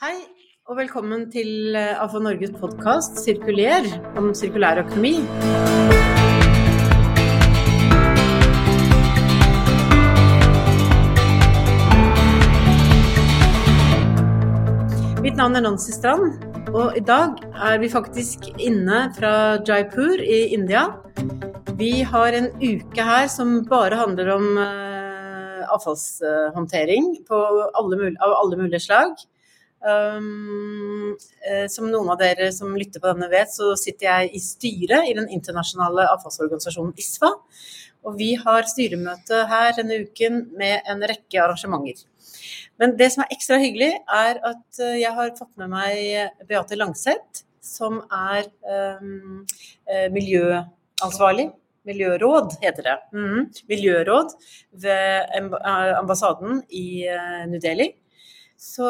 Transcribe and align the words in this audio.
Hei, 0.00 0.14
og 0.64 0.78
velkommen 0.78 1.26
til 1.28 1.74
AFA 1.76 2.22
Norges 2.24 2.54
podkast 2.56 3.18
'Sirkuler' 3.20 3.90
om 4.16 4.30
sirkulær 4.32 4.78
økonomi. 4.80 5.10
Mitt 15.20 15.36
navn 15.36 15.58
er 15.60 15.66
Nancy 15.66 15.92
Strand, 15.92 16.46
og 16.72 16.96
i 16.96 17.02
dag 17.04 17.36
er 17.52 17.76
vi 17.82 17.90
faktisk 17.92 18.48
inne 18.56 19.02
fra 19.18 19.60
Jaipur 19.68 20.16
i 20.16 20.54
India. 20.56 20.86
Vi 21.76 22.00
har 22.00 22.38
en 22.38 22.48
uke 22.56 23.04
her 23.10 23.28
som 23.28 23.66
bare 23.68 24.00
handler 24.00 24.32
om 24.38 24.48
uh, 24.56 25.68
avfallshåndtering 25.76 27.12
alle, 27.28 28.14
av 28.16 28.34
alle 28.40 28.62
mulige 28.64 28.80
slag. 28.88 29.28
Um, 29.80 31.16
eh, 31.48 31.64
som 31.72 31.86
noen 31.88 32.10
av 32.12 32.18
dere 32.20 32.50
som 32.52 32.74
lytter 32.76 33.00
på 33.00 33.08
denne 33.08 33.30
vet, 33.32 33.48
så 33.48 33.72
sitter 33.80 34.06
jeg 34.06 34.32
i 34.36 34.40
styret 34.44 35.08
i 35.08 35.14
den 35.16 35.28
internasjonale 35.32 36.04
avfallsorganisasjonen 36.16 36.92
ISFA. 37.00 37.30
Og 38.04 38.16
vi 38.20 38.34
har 38.40 38.68
styremøte 38.68 39.44
her 39.48 39.72
denne 39.76 40.02
uken 40.04 40.42
med 40.60 40.84
en 40.88 41.04
rekke 41.08 41.40
arrangementer. 41.40 42.04
Men 42.80 42.92
det 42.96 43.10
som 43.12 43.24
er 43.24 43.32
ekstra 43.32 43.60
hyggelig, 43.60 43.92
er 44.08 44.40
at 44.52 44.82
uh, 44.82 44.96
jeg 45.00 45.14
har 45.16 45.32
fått 45.38 45.52
med 45.60 45.72
meg 45.72 46.44
Beate 46.48 46.76
Langseth, 46.76 47.44
som 47.64 48.00
er 48.08 48.48
um, 49.00 49.42
miljøansvarlig 50.12 51.50
Miljøråd 51.88 52.58
heter 52.60 52.84
det. 52.84 52.96
Mm. 53.16 53.46
Miljøråd 53.70 54.34
ved 54.82 55.30
ambassaden 55.96 56.60
i 56.68 57.06
New 57.48 57.60
Delhi. 57.62 57.94
So, 58.62 58.84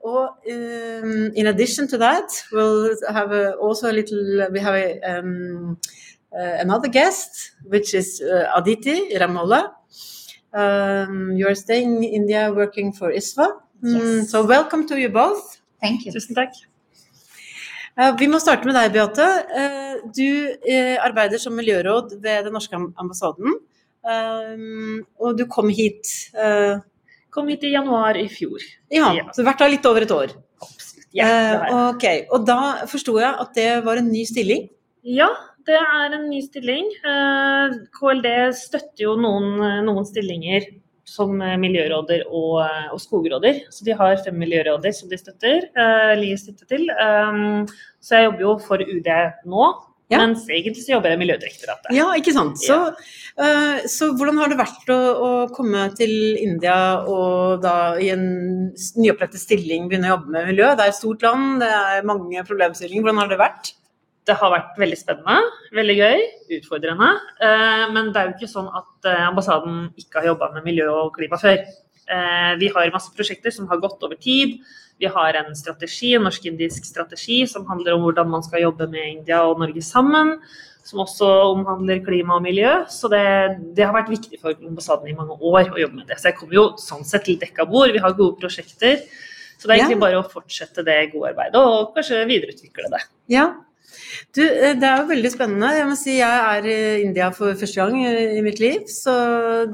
or 0.00 0.30
um, 0.50 1.32
in 1.36 1.46
addition 1.46 1.88
to 1.88 1.98
that, 1.98 2.30
we'll 2.50 2.96
have 3.12 3.32
a, 3.32 3.52
also 3.56 3.90
a 3.90 3.92
little. 3.92 4.48
We 4.50 4.60
have 4.60 4.74
a, 4.74 4.98
um, 5.02 5.76
uh, 6.32 6.56
another 6.64 6.88
guest, 6.88 7.52
which 7.64 7.92
is 7.92 8.22
uh, 8.22 8.50
Aditi 8.56 9.10
Ramola. 9.14 9.74
Um, 10.54 11.32
you 11.36 11.46
are 11.46 11.54
staying 11.54 12.02
in 12.02 12.02
India, 12.02 12.50
working 12.50 12.94
for 12.94 13.12
ISVA. 13.12 13.60
Yes. 13.82 14.30
so 14.30 14.46
welcome 14.46 14.88
to 14.88 14.98
you 14.98 15.10
both. 15.10 15.60
Thank 15.82 16.06
you. 16.06 16.12
Tusen 16.12 16.34
takk. 16.34 16.56
Uh, 17.92 18.16
vi 18.16 18.26
må 18.26 18.40
starte 18.40 18.64
med 18.64 18.72
deg, 18.72 18.96
Beate. 18.96 19.28
Uh, 19.52 20.08
du 20.16 20.48
uh, 20.48 20.96
arbeider 21.04 21.36
som 21.36 21.52
miljøråd 21.60 22.16
ved 22.22 22.48
den 22.48 22.56
norske 22.56 22.80
ambassaden. 22.96 23.60
Um, 24.08 25.04
og 25.20 25.36
du 25.36 25.44
kom 25.44 25.68
hit 25.68 26.32
Kom 27.38 27.50
hit 27.52 27.62
i 27.68 27.70
januar 27.70 28.18
i 28.18 28.26
fjor. 28.32 28.64
Ja, 28.90 29.12
ja. 29.14 29.28
Så 29.36 29.44
vært 29.46 29.62
her 29.62 29.70
litt 29.70 29.86
over 29.86 30.02
et 30.02 30.14
år? 30.14 30.32
Absolutt. 30.58 31.06
Ja, 31.14 31.28
eh, 31.28 31.76
ok, 31.92 32.06
Og 32.34 32.48
da 32.48 32.58
forsto 32.90 33.14
jeg 33.22 33.30
at 33.30 33.54
det 33.54 33.68
var 33.86 34.00
en 34.00 34.10
ny 34.10 34.24
stilling? 34.26 34.66
Ja, 35.06 35.28
det 35.68 35.78
er 35.78 36.16
en 36.18 36.26
ny 36.32 36.42
stilling. 36.42 36.90
Eh, 37.06 37.78
KLD 37.94 38.28
støtter 38.58 39.06
jo 39.06 39.14
noen, 39.22 39.54
noen 39.86 40.08
stillinger 40.08 40.66
som 41.08 41.38
miljøråder 41.38 42.26
og, 42.26 42.58
og, 42.92 42.98
skogråder. 43.00 43.62
Så 43.72 43.86
de 43.86 43.94
har 43.96 44.18
fem 44.24 44.36
miljøråder 44.42 44.92
som 44.92 45.08
de 45.08 45.18
støtter. 45.20 45.70
Eh, 45.78 46.14
Li 46.18 46.34
til. 46.66 46.90
Um, 46.98 47.68
så 48.02 48.18
jeg 48.18 48.28
jobber 48.28 48.44
jo 48.44 48.56
for 48.66 48.82
UD 48.82 49.08
nå, 49.48 49.68
ja. 50.08 50.22
Mens 50.22 50.46
egentlig 50.48 50.86
så 50.86 50.94
jobber 50.94 51.12
jeg 51.12 51.18
i 51.18 51.20
Miljødirektoratet. 51.20 51.90
Ja, 51.92 52.06
ikke 52.16 52.32
sant. 52.32 52.56
Så, 52.62 52.76
ja. 52.80 52.92
uh, 53.44 53.88
så, 53.92 54.08
hvordan 54.16 54.38
har 54.40 54.48
det 54.48 54.56
vært 54.60 54.92
å, 54.94 54.96
å, 54.96 55.32
komme 55.52 55.82
til 55.98 56.12
India 56.40 56.76
og 57.04 57.60
da 57.64 57.74
i 58.00 58.08
en 58.14 58.24
nyopprettet 58.96 59.42
stilling 59.42 59.90
begynne 59.90 60.08
å 60.08 60.14
jobbe 60.14 60.32
med 60.32 60.48
miljø? 60.54 60.70
Det 60.78 60.86
er 60.86 60.94
et 60.94 61.00
stort 61.00 61.26
land, 61.26 61.58
det 61.60 61.68
er 61.68 62.08
mange 62.08 62.46
problemstillinger. 62.48 63.04
Hvordan 63.04 63.20
har 63.20 63.34
det 63.34 63.40
vært? 63.42 63.74
Det 64.28 64.36
har 64.36 64.52
vært 64.52 64.80
veldig 64.80 64.96
spennende, 65.00 65.60
veldig 65.76 65.98
gøy, 65.98 66.24
utfordrende. 66.56 67.10
Uh, 67.42 67.84
men 67.92 68.08
det 68.14 68.22
er 68.22 68.30
jo 68.30 68.36
ikke 68.38 68.52
sånn 68.54 68.72
at 68.72 69.10
uh, 69.10 69.26
ambassaden 69.28 69.90
ikke 70.00 70.22
har 70.22 70.32
jobba 70.32 70.54
med 70.56 70.70
miljø 70.70 70.88
og 70.94 71.12
klima 71.20 71.40
før. 71.40 71.60
Vi 72.58 72.68
har 72.74 72.92
masse 72.94 73.12
prosjekter 73.16 73.52
som 73.52 73.68
har 73.68 73.80
gått 73.82 74.02
over 74.06 74.16
tid. 74.16 74.58
Vi 74.98 75.06
har 75.06 75.36
en 75.38 75.52
strategi, 75.56 76.14
en 76.16 76.24
norsk-indisk 76.26 76.86
strategi 76.88 77.42
som 77.46 77.66
handler 77.68 77.94
om 77.94 78.06
hvordan 78.06 78.30
man 78.32 78.42
skal 78.42 78.64
jobbe 78.64 78.88
med 78.90 79.12
India 79.12 79.44
og 79.46 79.60
Norge 79.62 79.82
sammen. 79.84 80.38
Som 80.88 81.02
også 81.04 81.28
omhandler 81.52 82.00
klima 82.02 82.38
og 82.38 82.42
miljø. 82.46 82.72
Så 82.88 83.10
det, 83.12 83.22
det 83.76 83.84
har 83.84 83.94
vært 83.94 84.10
viktig 84.10 84.40
for 84.40 84.56
ambassaden 84.56 85.10
i 85.10 85.16
mange 85.16 85.36
år 85.36 85.68
å 85.68 85.82
jobbe 85.82 86.00
med 86.00 86.08
det. 86.08 86.16
Så 86.18 86.30
jeg 86.30 86.38
kommer 86.40 86.58
jo 86.58 86.66
sånn 86.80 87.04
sett 87.06 87.28
til 87.28 87.38
dekka 87.38 87.68
bord. 87.68 87.92
Vi 87.92 88.02
har 88.02 88.16
gode 88.16 88.40
prosjekter. 88.40 89.04
Så 89.58 89.66
det 89.66 89.74
er 89.74 89.82
egentlig 89.82 90.02
bare 90.02 90.20
å 90.22 90.26
fortsette 90.26 90.84
det 90.86 90.98
gode 91.12 91.32
arbeidet 91.32 91.60
og 91.60 91.92
kanskje 91.96 92.22
videreutvikle 92.30 92.90
det. 92.94 93.02
Ja, 93.34 93.50
du, 94.36 94.42
eh, 94.42 94.74
det 94.78 94.86
er 94.86 95.02
jo 95.02 95.08
veldig 95.10 95.32
spennende. 95.32 95.72
Jeg 95.76 95.88
må 95.88 95.96
si 95.98 96.18
jeg 96.18 96.44
er 96.52 96.68
i 96.68 96.78
India 97.04 97.30
for 97.34 97.58
første 97.58 97.82
gang 97.82 97.98
i 98.04 98.44
mitt 98.44 98.60
liv. 98.62 98.86
Så 98.92 99.14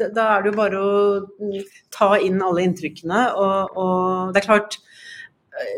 da 0.01 0.31
er 0.31 0.45
det 0.45 0.53
jo 0.53 0.59
bare 0.59 0.81
å 0.81 1.53
ta 1.95 2.15
inn 2.23 2.43
alle 2.45 2.65
inntrykkene. 2.69 3.27
Og, 3.35 3.79
og 3.79 4.35
det 4.35 4.43
er 4.43 4.49
klart, 4.49 4.79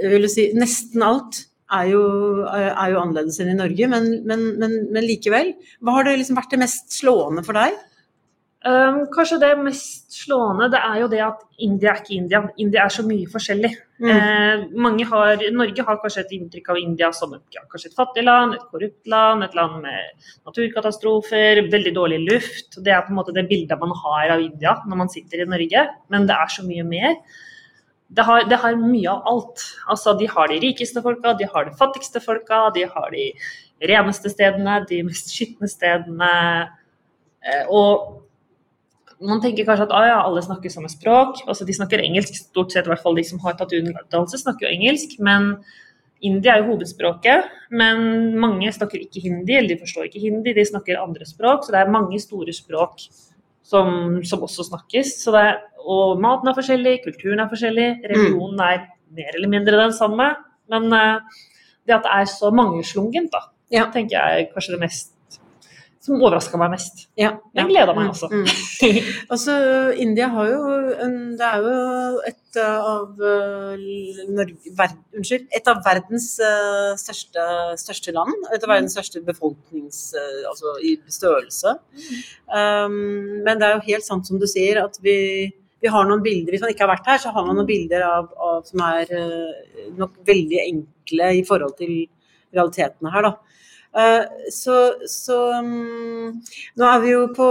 jeg 0.02 0.12
vil 0.14 0.30
si 0.32 0.50
nesten 0.56 1.04
alt 1.04 1.44
er 1.74 1.90
jo, 1.90 2.02
er 2.46 2.92
jo 2.92 3.00
annerledes 3.00 3.40
enn 3.42 3.50
i 3.50 3.58
Norge, 3.58 3.88
men, 3.90 4.08
men, 4.28 4.44
men, 4.60 4.76
men, 4.94 5.04
likevel. 5.06 5.54
Hva 5.82 5.98
har 5.98 6.06
det 6.06 6.18
liksom 6.20 6.38
vært 6.38 6.54
det 6.54 6.62
mest 6.62 6.94
slående 6.94 7.42
for 7.46 7.58
deg? 7.58 7.74
Um, 8.64 9.02
kanskje 9.12 9.36
det 9.38 9.50
mest 9.60 10.14
slående 10.16 10.66
det 10.72 10.78
er 10.80 10.96
jo 10.98 11.08
det 11.12 11.20
at 11.22 11.42
India 11.62 11.92
er 11.92 12.00
ikke 12.00 12.14
India. 12.16 12.40
India 12.58 12.86
er 12.86 12.94
så 12.94 13.04
mye 13.06 13.28
forskjellig. 13.30 13.70
Mm. 14.00 14.08
Eh, 14.12 14.64
mange 14.82 15.06
har, 15.06 15.44
Norge 15.54 15.84
har 15.86 15.98
kanskje 16.02 16.24
et 16.24 16.32
inntrykk 16.38 16.72
av 16.72 16.80
India 16.80 17.10
som 17.14 17.34
et, 17.36 17.44
ja, 17.54 17.62
kanskje 17.70 17.92
et 17.92 17.98
fattig 18.00 18.24
land, 18.26 18.56
et 18.56 18.64
korrupt 18.72 19.12
land, 19.12 19.44
et 19.44 19.54
land 19.56 19.78
med 19.84 20.26
naturkatastrofer, 20.48 21.62
veldig 21.72 21.94
dårlig 21.94 22.18
luft. 22.24 22.80
Det 22.80 22.92
er 22.96 23.04
på 23.06 23.14
en 23.14 23.20
måte 23.20 23.36
det 23.36 23.46
bildet 23.52 23.80
man 23.80 23.94
har 24.02 24.34
av 24.34 24.42
India 24.48 24.74
når 24.88 25.02
man 25.04 25.12
sitter 25.12 25.44
i 25.44 25.48
Norge, 25.52 25.86
men 26.12 26.26
det 26.26 26.40
er 26.40 26.56
så 26.56 26.66
mye 26.66 26.88
mer 26.88 27.14
det 28.16 28.22
har, 28.22 28.44
det 28.46 28.58
har, 28.62 28.76
mye 28.78 29.10
av 29.10 29.24
alt. 29.26 29.62
Altså, 29.90 30.14
de 30.18 30.28
har 30.30 30.50
de 30.50 30.60
rikeste 30.62 31.02
folka, 31.02 31.34
de 31.38 31.48
har 31.52 31.66
de 31.66 31.74
fattigste 31.78 32.22
folka, 32.22 32.68
de 32.74 32.84
har 32.86 33.10
de 33.14 33.30
reneste 33.90 34.30
stedene, 34.30 34.78
de 34.88 35.02
mest 35.06 35.32
skitne 35.34 35.68
stedene. 35.70 36.30
Eh, 37.42 37.66
og 37.66 38.25
man 39.22 39.40
tenker 39.40 39.64
kanskje 39.64 39.86
at 39.86 39.94
ah, 39.96 40.06
ja, 40.08 40.16
alle 40.24 40.42
snakker 40.44 40.72
samme 40.72 40.90
språk. 40.92 41.42
Altså, 41.46 41.64
de 41.68 41.76
snakker 41.76 42.02
engelsk, 42.04 42.36
stort 42.36 42.74
sett 42.74 42.88
i 42.88 42.92
hvert 42.92 43.02
fall 43.04 43.16
de 43.16 43.24
som 43.24 43.40
har 43.44 43.56
tatt 43.56 43.72
utdannelse, 43.76 44.42
snakker 44.42 44.66
jo 44.66 44.74
engelsk. 44.74 45.16
Men 45.24 45.54
India 46.24 46.54
er 46.54 46.64
jo 46.64 46.74
hovedspråket. 46.74 47.48
Men 47.70 48.36
mange 48.40 48.72
snakker 48.72 49.00
ikke 49.00 49.24
hindi, 49.24 49.56
eller 49.56 49.74
de 49.74 49.80
forstår 49.84 50.10
ikke 50.10 50.26
hindi, 50.26 50.52
de 50.56 50.66
snakker 50.68 51.00
andre 51.00 51.28
språk. 51.28 51.64
Så 51.64 51.72
det 51.72 51.80
er 51.80 51.96
mange 51.96 52.20
store 52.20 52.52
språk 52.56 53.00
som, 53.66 54.20
som 54.26 54.44
også 54.44 54.68
snakkes. 54.68 55.16
Så 55.24 55.34
det 55.34 55.46
er 55.48 55.56
og 55.86 56.20
maten 56.22 56.50
er 56.50 56.56
forskjellig, 56.56 57.00
kulturen 57.04 57.42
er 57.42 57.50
forskjellig, 57.50 57.88
religionen 58.10 58.62
er 58.64 58.86
mer 59.14 59.36
eller 59.38 59.50
mindre 59.52 59.78
den 59.78 59.94
samme. 59.94 60.32
Men 60.72 60.88
uh, 60.90 61.20
det 61.86 61.94
at 61.94 62.06
det 62.06 62.14
er 62.16 62.30
så 62.30 62.50
mangeslungent, 62.54 63.30
da, 63.32 63.46
ja. 63.70 63.86
tenker 63.94 64.18
jeg 64.18 64.40
er 64.40 64.48
kanskje 64.54 64.74
det 64.74 64.82
mest 64.82 65.12
som 66.06 66.20
overraska 66.20 66.58
meg 66.60 66.72
mest. 66.76 67.06
Ja, 67.18 67.32
Den 67.56 67.68
gleda 67.70 67.94
meg 67.96 68.12
også. 68.12 68.28
Mm, 68.30 68.44
mm. 68.46 69.10
altså, 69.34 69.56
India 69.98 70.28
har 70.32 70.50
jo 70.52 70.60
en, 71.02 71.16
Det 71.38 71.46
er 71.48 71.64
jo 71.64 72.20
et 72.30 72.58
av 72.62 73.20
uh, 73.20 73.86
Norge, 74.32 74.72
ver, 74.78 74.94
unnskyld, 75.18 75.48
et 75.58 75.70
av 75.70 75.82
verdens 75.84 76.28
uh, 76.40 76.94
største, 77.00 77.44
største, 77.82 78.14
land. 78.16 78.32
Et 78.54 78.62
av 78.62 78.72
verdens 78.72 78.96
største 78.96 79.22
befolknings... 79.26 80.08
Uh, 80.16 80.42
altså 80.46 80.76
i 80.86 80.94
størrelse. 81.10 81.74
Mm. 81.96 82.24
Um, 82.56 82.96
men 83.44 83.60
det 83.60 83.66
er 83.66 83.76
jo 83.76 83.86
helt 83.88 84.06
sant 84.06 84.28
som 84.28 84.40
du 84.40 84.46
sier, 84.50 84.82
at 84.84 85.00
vi 85.04 85.16
vi 85.84 85.90
har 85.92 86.06
noen 86.08 86.22
bilder, 86.24 86.54
Hvis 86.54 86.62
man 86.64 86.70
ikke 86.72 86.86
har 86.86 86.94
vært 86.94 87.08
her, 87.10 87.18
så 87.20 87.30
har 87.34 87.44
man 87.44 87.58
noen 87.58 87.68
bilder 87.68 88.00
av, 88.02 88.30
av 88.40 88.62
som 88.64 88.80
er 88.86 89.10
nok 89.94 90.14
veldig 90.26 90.62
enkle 90.62 91.26
i 91.36 91.42
forhold 91.46 91.74
til 91.76 91.98
realitetene 92.56 93.12
her. 93.12 93.28
da. 93.28 93.56
Uh, 93.96 94.26
så, 94.52 94.76
så 95.08 95.36
um, 95.56 96.34
nå 96.76 96.88
er 96.88 97.00
vi 97.00 97.12
jo 97.14 97.22
på, 97.36 97.46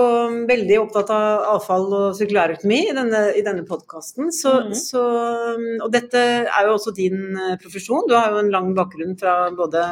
veldig 0.50 0.77
opptatt 0.83 1.09
av 1.15 1.47
avfall 1.56 1.88
og 1.89 2.18
sirkulærøkonomi 2.19 2.81
i 2.92 2.94
denne, 2.94 3.24
i 3.39 3.42
denne 3.45 3.65
podkasten. 3.65 4.30
Mm. 4.30 4.75
Um, 5.01 5.65
og 5.80 5.89
dette 5.95 6.21
er 6.45 6.69
jo 6.69 6.75
også 6.77 6.94
din 6.97 7.33
uh, 7.33 7.56
profesjon. 7.62 8.06
Du 8.09 8.13
har 8.18 8.31
jo 8.33 8.44
en 8.44 8.53
lang 8.53 8.71
bakgrunn 8.77 9.18
fra 9.19 9.50
både 9.57 9.83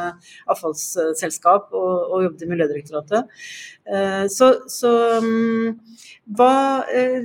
avfallsselskap 0.52 1.74
og, 1.74 1.92
og 2.14 2.28
jobbet 2.28 2.46
i 2.46 2.52
Miljødirektoratet. 2.52 3.42
Uh, 3.84 4.24
så, 4.30 4.54
så 4.70 4.94
um, 5.18 5.74
hva, 6.24 6.84
eh, 6.88 7.24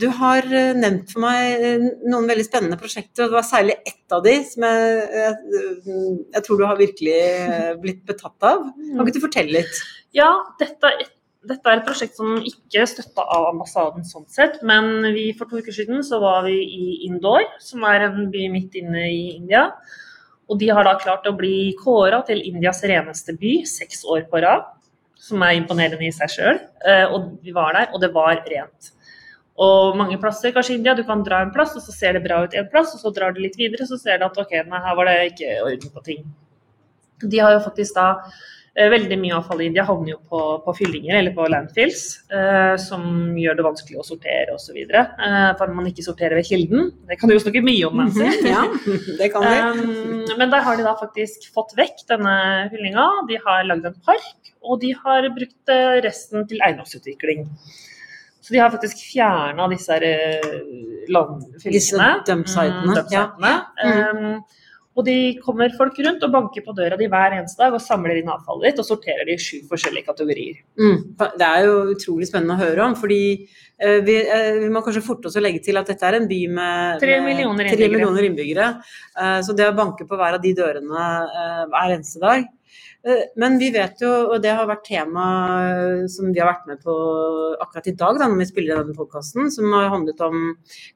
du 0.00 0.08
har 0.12 0.44
eh, 0.44 0.74
nevnt 0.76 1.14
for 1.14 1.24
meg 1.24 1.64
eh, 1.64 1.86
noen 2.04 2.28
veldig 2.28 2.44
spennende 2.44 2.76
prosjekter, 2.80 3.24
og 3.24 3.32
det 3.32 3.38
var 3.38 3.48
særlig 3.48 3.76
ett 3.80 3.99
av 4.16 4.24
de 4.26 4.34
som 4.46 4.66
jeg, 4.66 4.98
jeg, 5.20 5.94
jeg 6.34 6.44
tror 6.46 6.60
du 6.60 6.66
har 6.66 6.80
virkelig 6.80 7.22
blitt 7.82 8.04
betatt 8.08 8.50
av. 8.50 8.68
Kan 8.74 9.06
ikke 9.06 9.16
du 9.18 9.24
fortelle 9.24 9.60
litt? 9.60 9.80
Ja, 10.16 10.30
dette 10.60 10.92
et 10.98 11.16
dette 11.48 11.70
er 11.70 11.78
et 11.78 11.86
prosjekt 11.86 12.18
som 12.18 12.34
ikke 12.44 12.82
er 12.82 12.88
støtta 12.90 13.24
av 13.24 13.46
ambassaden 13.54 14.04
sånn 14.04 14.26
sett, 14.28 14.58
men 14.66 15.06
vi, 15.14 15.30
for 15.36 15.48
to 15.48 15.62
uker 15.62 15.72
siden 15.72 16.02
så 16.04 16.18
var 16.20 16.44
vi 16.44 16.58
i 16.60 16.88
Indore, 17.06 17.46
som 17.64 17.84
er 17.88 18.04
en 18.10 18.26
by 18.32 18.48
midt 18.52 18.76
inne 18.76 19.06
i 19.08 19.22
India. 19.38 19.70
Og 20.50 20.58
de 20.60 20.68
har 20.74 20.84
da 20.84 20.98
klart 21.00 21.28
å 21.30 21.36
bli 21.38 21.72
kåra 21.78 22.20
til 22.28 22.42
Indias 22.44 22.82
reneste 22.84 23.36
by 23.40 23.60
seks 23.70 24.04
år 24.10 24.26
på 24.30 24.42
rad. 24.44 24.66
Som 25.20 25.42
er 25.44 25.52
imponerende 25.58 26.06
i 26.06 26.12
seg 26.16 26.32
sjøl. 26.32 26.58
Eh, 26.88 27.06
og 27.12 27.42
vi 27.44 27.52
var 27.52 27.74
der, 27.76 27.90
og 27.92 28.00
det 28.02 28.08
var 28.14 28.40
rent. 28.48 28.90
Og 29.60 29.96
mange 29.98 30.16
plasser, 30.20 30.54
kanskje 30.56 30.78
India, 30.78 30.94
du 30.96 31.02
kan 31.04 31.24
dra 31.26 31.42
en 31.44 31.52
plass, 31.52 31.74
og 31.76 31.84
så 31.84 31.92
ser 31.92 32.16
det 32.16 32.24
bra 32.24 32.42
ut 32.44 32.54
en 32.56 32.70
plass, 32.72 32.94
og 32.96 33.02
så 33.02 33.12
drar 33.16 33.34
du 33.36 33.42
litt 33.44 33.58
videre, 33.60 33.88
så 33.88 33.98
ser 34.00 34.20
du 34.20 34.24
at 34.28 34.38
ok, 34.40 34.54
nei, 34.70 34.80
her 34.86 34.96
var 34.96 35.10
det 35.10 35.18
ikke 35.34 35.58
orden 35.66 35.92
på 35.92 36.06
ting. 36.06 36.24
De 37.20 37.42
har 37.42 37.52
jo 37.52 37.60
faktisk 37.66 37.98
da 37.98 38.08
Eh, 38.78 38.86
veldig 38.86 39.16
mye 39.18 39.34
avfall 39.34 39.64
i 39.64 39.66
India 39.66 39.82
havner 39.82 40.12
jo 40.12 40.18
på, 40.30 40.40
på 40.62 40.72
fyllinger 40.78 41.16
eller 41.18 41.34
på 41.34 41.46
landfills, 41.50 42.04
eh, 42.30 42.76
som 42.78 43.02
gjør 43.36 43.58
det 43.58 43.64
vanskelig 43.66 43.98
å 43.98 44.04
sortere 44.06 44.54
osv. 44.54 44.78
Eh, 44.78 45.48
for 45.58 45.74
man 45.74 45.88
ikke 45.90 46.04
sorterer 46.06 46.38
ved 46.38 46.46
kilden. 46.46 46.92
Det 47.10 47.18
kan 47.18 47.30
du 47.30 47.34
jo 47.34 47.42
snakke 47.42 47.64
mye 47.66 47.88
om, 47.88 47.98
Nancy. 47.98 48.28
ja, 48.46 48.62
det 49.18 49.32
kan 49.34 49.44
vi. 49.44 49.56
Um, 49.58 50.22
men 50.40 50.54
der 50.54 50.62
har 50.66 50.78
de 50.78 50.86
da 50.86 50.94
faktisk 51.00 51.50
fått 51.54 51.74
vekk 51.80 52.06
denne 52.12 52.36
fyllinga. 52.70 53.08
De 53.28 53.40
har 53.42 53.66
lagd 53.66 53.90
en 53.90 54.00
park, 54.06 54.54
og 54.62 54.78
de 54.84 54.94
har 55.02 55.26
brukt 55.34 55.74
eh, 55.74 55.98
resten 56.06 56.46
til 56.46 56.62
eiendomsutvikling. 56.62 57.48
Så 58.50 58.56
de 58.56 58.58
har 58.58 58.72
faktisk 58.74 58.98
fjerna 59.06 59.68
disse 59.70 59.96
landfylkene. 61.06 61.70
Disse 61.70 62.08
dumpsitene. 62.26 62.96
Mm, 62.98 63.12
ja. 63.14 63.28
Um, 64.10 64.40
og 64.98 65.06
de 65.06 65.14
kommer 65.38 65.70
folk 65.78 65.94
rundt 66.02 66.24
og 66.26 66.32
banker 66.34 66.64
på 66.66 66.74
døra 66.74 66.98
di 66.98 67.06
hver 67.06 67.36
eneste 67.36 67.62
dag 67.62 67.76
og 67.76 67.84
samler 67.84 68.18
inn 68.18 68.32
avfallet 68.32 68.72
ditt 68.72 68.82
og 68.82 68.88
sorterer 68.88 69.22
det 69.28 69.36
i 69.38 69.44
sju 69.44 69.60
forskjellige 69.70 70.08
kategorier. 70.10 70.58
Mm. 70.82 70.98
Det 71.38 71.46
er 71.46 71.68
jo 71.68 71.76
utrolig 71.92 72.26
spennende 72.26 72.58
å 72.58 72.64
høre 72.64 72.88
om, 72.88 72.98
fordi 72.98 73.22
eh, 73.38 74.00
vi, 74.02 74.18
eh, 74.18 74.58
vi, 74.64 74.74
må 74.74 74.82
kanskje 74.82 75.06
forte 75.06 75.30
oss 75.30 75.38
å 75.38 75.44
legge 75.46 75.62
til 75.62 75.78
at 75.78 75.94
dette 75.94 76.10
er 76.10 76.18
en 76.18 76.26
by 76.30 76.40
med 76.58 77.06
tre 77.06 77.20
millioner 77.22 77.70
millioner 77.86 78.32
innbyggere. 78.32 78.72
Eh, 79.14 79.38
så 79.46 79.54
det 79.54 79.70
å 79.70 79.78
banke 79.78 80.10
på 80.10 80.18
hver 80.18 80.40
av 80.40 80.42
de 80.42 80.56
dørene 80.58 81.06
eh, 81.22 81.68
hver 81.70 81.94
eneste 81.94 82.26
dag 82.26 82.50
Eh, 82.50 82.59
men 83.40 83.56
vi 83.56 83.70
vet 83.72 84.02
jo, 84.02 84.10
og 84.34 84.42
det 84.44 84.50
har 84.52 84.66
vært 84.68 84.82
tema 84.90 85.24
eh, 85.64 86.02
som 86.12 86.28
vi 86.34 86.40
har 86.40 86.50
vært 86.50 86.66
med 86.68 86.82
på 86.84 86.94
akkurat 87.62 87.88
i 87.88 87.94
dag, 87.96 88.18
da, 88.20 88.28
når 88.28 88.42
vi 88.42 88.48
spiller 88.50 88.82
denne 88.82 88.96
podkasten, 88.96 89.48
som 89.54 89.72
har 89.72 89.88
handlet 89.94 90.20
om 90.26 90.42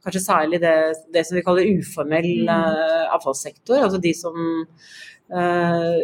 kanskje 0.05 0.23
særlig 0.27 0.61
det, 0.61 0.75
det 1.15 1.25
som 1.25 1.39
vi 1.39 1.45
kaller 1.47 1.71
uformell 1.79 2.51
uh, 2.51 3.15
avfallssektor. 3.17 3.81
Altså 3.87 4.03
de 4.05 4.13
som 4.19 4.37
uh, 5.33 5.97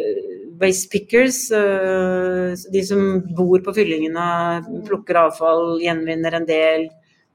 waste 0.61 0.89
pickers, 0.89 1.43
uh, 1.53 2.57
de 2.73 2.83
som 2.87 3.21
bor 3.37 3.61
på 3.61 3.75
fyllingene, 3.77 4.25
plukker 4.89 5.21
avfall, 5.27 5.77
gjenvinner 5.85 6.39
en 6.39 6.49
del. 6.49 6.89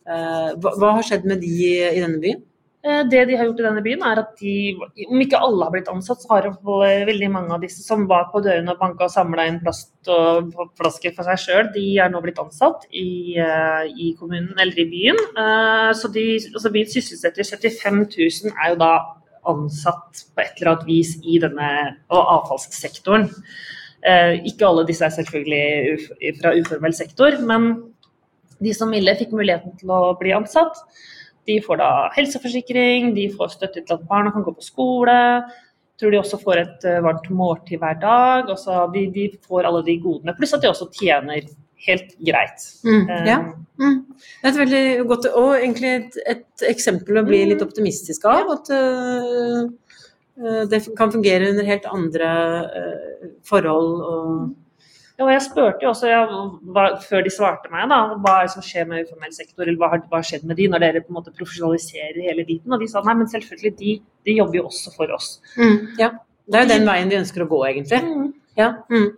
Hva, 0.07 0.71
hva, 0.79 0.93
har 0.95 1.03
skjedd 1.03 1.25
med 1.27 1.41
de 1.43 1.55
i 1.67 1.99
denne 1.99 2.21
byen? 2.23 2.45
Eh, 2.87 3.03
det 3.11 3.25
de 3.27 3.35
har 3.35 3.49
gjort 3.49 3.61
i 3.61 3.65
denne 3.67 3.83
byen, 3.83 4.03
er 4.07 4.21
at 4.21 4.37
de, 4.39 4.53
om 5.09 5.23
ikke 5.23 5.41
alle 5.43 5.67
har 5.67 5.73
blitt 5.75 5.89
ansatt, 5.91 6.23
så 6.23 6.37
har 6.37 6.47
veldig 6.63 7.31
mange 7.35 7.55
av 7.57 7.65
disse 7.65 7.83
som 7.83 8.05
var 8.07 8.29
på 8.31 8.43
dørene 8.45 8.77
og 8.77 8.83
banka 8.83 9.09
og 9.09 9.15
samla 9.15 9.47
inn 9.51 9.59
plast 9.63 10.11
og 10.13 10.53
flasker 10.79 11.15
for 11.17 11.27
seg 11.27 11.41
sjøl, 11.43 11.71
de 11.75 11.87
er 12.03 12.13
nå 12.13 12.21
blitt 12.23 12.39
ansatt 12.39 12.87
i, 12.93 13.35
eh, 13.43 13.89
i, 13.91 14.13
kommunen 14.21 14.55
eller 14.55 14.79
i 14.79 14.87
byen. 14.93 15.19
Eh, 15.19 15.91
så 15.99 16.13
de, 16.15 16.27
altså 16.53 16.73
byen 16.77 16.93
sysselsetter 16.93 17.49
75 17.49 18.05
000 18.15 18.55
er 18.55 18.75
jo 18.75 18.79
da 18.85 18.93
ansatt 19.51 20.23
på 20.35 20.45
et 20.45 20.55
eller 20.61 20.73
annet 20.77 20.87
vis 20.87 21.17
i 21.23 21.41
denne 21.43 21.73
avfallssektoren. 22.11 23.29
Ikke 24.47 24.67
alle 24.67 24.85
disse 24.87 25.03
er 25.07 25.15
selvfølgelig 25.15 26.35
fra 26.39 26.53
uformell 26.55 26.95
sektor, 26.95 27.35
men 27.47 27.69
de 28.63 28.75
som 28.75 28.91
ville, 28.95 29.15
fikk 29.19 29.35
muligheten 29.35 29.75
til 29.79 29.91
å 29.95 30.17
bli 30.19 30.35
ansatt. 30.35 30.83
De 31.47 31.61
får 31.63 31.79
da 31.81 31.91
helseforsikring, 32.17 33.13
de 33.17 33.29
får 33.35 33.55
støtte 33.55 33.83
til 33.83 33.95
at 33.95 34.09
barna 34.09 34.33
kan 34.35 34.45
gå 34.47 34.55
på 34.57 34.67
skole. 34.67 35.15
Jeg 35.97 36.03
tror 36.03 36.13
de 36.13 36.19
også 36.21 36.41
får 36.43 36.63
et 36.63 36.89
uh, 36.91 36.99
varmt 37.05 37.29
måltid 37.33 37.81
hver 37.81 38.01
dag. 38.03 38.51
Altså, 38.51 38.83
de, 38.95 39.07
de, 39.15 39.31
får 39.47 39.69
alle 39.69 39.85
de 39.87 39.97
godene. 40.03 40.35
Pluss 40.37 40.57
at 40.57 40.65
de 40.65 40.69
også 40.73 40.91
tjener 40.99 41.47
helt 41.87 42.13
greit. 42.25 42.67
Mm, 42.85 43.09
eh, 43.13 43.25
ja. 43.29 43.39
Mm. 43.79 43.97
Det 44.19 44.49
er 44.49 44.51
et 44.51 44.61
veldig 44.61 44.85
godt 45.09 45.27
og 45.31 45.51
egentlig 45.55 45.91
et, 45.95 46.21
et 46.35 46.67
eksempel 46.71 47.21
å 47.21 47.25
bli 47.27 47.43
litt 47.47 47.63
mm. 47.63 47.67
optimistisk 47.69 48.27
av. 48.29 48.53
At 48.57 48.71
uh, 48.75 49.67
det 50.69 50.83
kan 50.99 51.15
fungere 51.15 51.53
under 51.55 51.69
helt 51.69 51.89
andre 51.89 52.31
uh, 52.67 53.35
forhold. 53.49 53.93
og 54.03 54.66
og 55.25 55.31
jeg 55.33 55.43
spurte 55.47 55.85
jo 55.87 55.91
også, 55.95 56.09
ja, 56.11 56.21
hva, 56.77 56.87
før 57.01 57.23
de 57.25 57.33
svarte 57.33 57.71
meg, 57.73 57.87
da, 57.93 58.01
hva 58.21 58.35
er 58.37 58.49
det 58.49 58.53
som 58.53 58.65
skjer 58.65 58.89
med 58.91 59.07
uformell 59.07 59.33
sektor, 59.33 59.65
eller 59.65 59.79
hva 59.81 59.89
har, 59.95 60.03
hva 60.11 60.21
har 60.21 60.27
skjedd 60.29 60.45
med 60.49 60.59
de 60.61 60.67
når 60.73 60.85
dere 60.85 61.03
på 61.05 61.13
en 61.13 61.19
måte 61.19 61.33
profesjonaliserer 61.37 62.21
hele 62.29 62.45
biten? 62.49 62.75
Og 62.77 62.83
de 62.83 62.89
sa 62.91 63.01
nei, 63.07 63.15
men 63.23 63.31
selvfølgelig, 63.33 63.73
de, 63.81 63.95
de 64.29 64.37
jobber 64.37 64.61
jo 64.61 64.67
også 64.69 64.93
for 64.97 65.15
oss. 65.17 65.31
Mm, 65.57 65.79
ja, 66.03 66.11
det 66.47 66.61
er 66.61 66.67
jo 66.67 66.73
den 66.75 66.91
veien 66.91 67.13
vi 67.13 67.21
ønsker 67.23 67.47
å 67.47 67.49
gå, 67.51 67.63
egentlig. 67.71 68.03
Mm. 68.05 68.29
Ja. 68.57 68.71
Mm. 68.89 69.11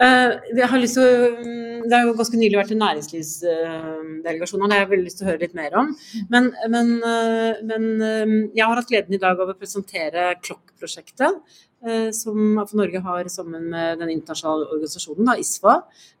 Jeg 0.00 0.68
har 0.70 0.80
lyst 0.82 0.98
til 0.98 1.04
å, 1.04 1.28
mm, 1.40 1.84
det 1.88 1.96
har 1.96 2.04
jo 2.04 2.16
ganske 2.18 2.40
nylig 2.40 2.58
vært 2.60 2.74
en 2.74 2.82
næringslivsdelegasjon, 2.84 4.60
og 4.62 4.68
det 4.68 4.76
har 4.76 4.84
jeg 4.84 4.90
veldig 4.94 5.06
lyst 5.08 5.20
til 5.20 5.26
å 5.26 5.30
høre 5.30 5.44
litt 5.44 5.56
mer 5.56 5.78
om. 5.80 5.92
Men, 6.32 6.50
men, 6.72 6.90
uh, 7.00 7.62
men 7.64 7.86
uh, 8.02 8.34
jeg 8.52 8.64
har 8.64 8.80
hatt 8.80 8.90
gleden 8.90 9.16
i 9.16 9.22
dag 9.22 9.40
av 9.40 9.54
å 9.54 9.56
presentere 9.56 10.34
Klokk-prosjektet. 10.44 11.40
Eh, 11.84 12.10
som 12.16 12.54
Norge 12.72 13.00
har 13.04 13.28
sammen 13.28 13.68
med 13.68 13.98
den 14.00 14.08
internasjonale 14.14 14.70
organisasjonen, 14.72 15.26
da, 15.28 15.34
ISFA. 15.36 15.74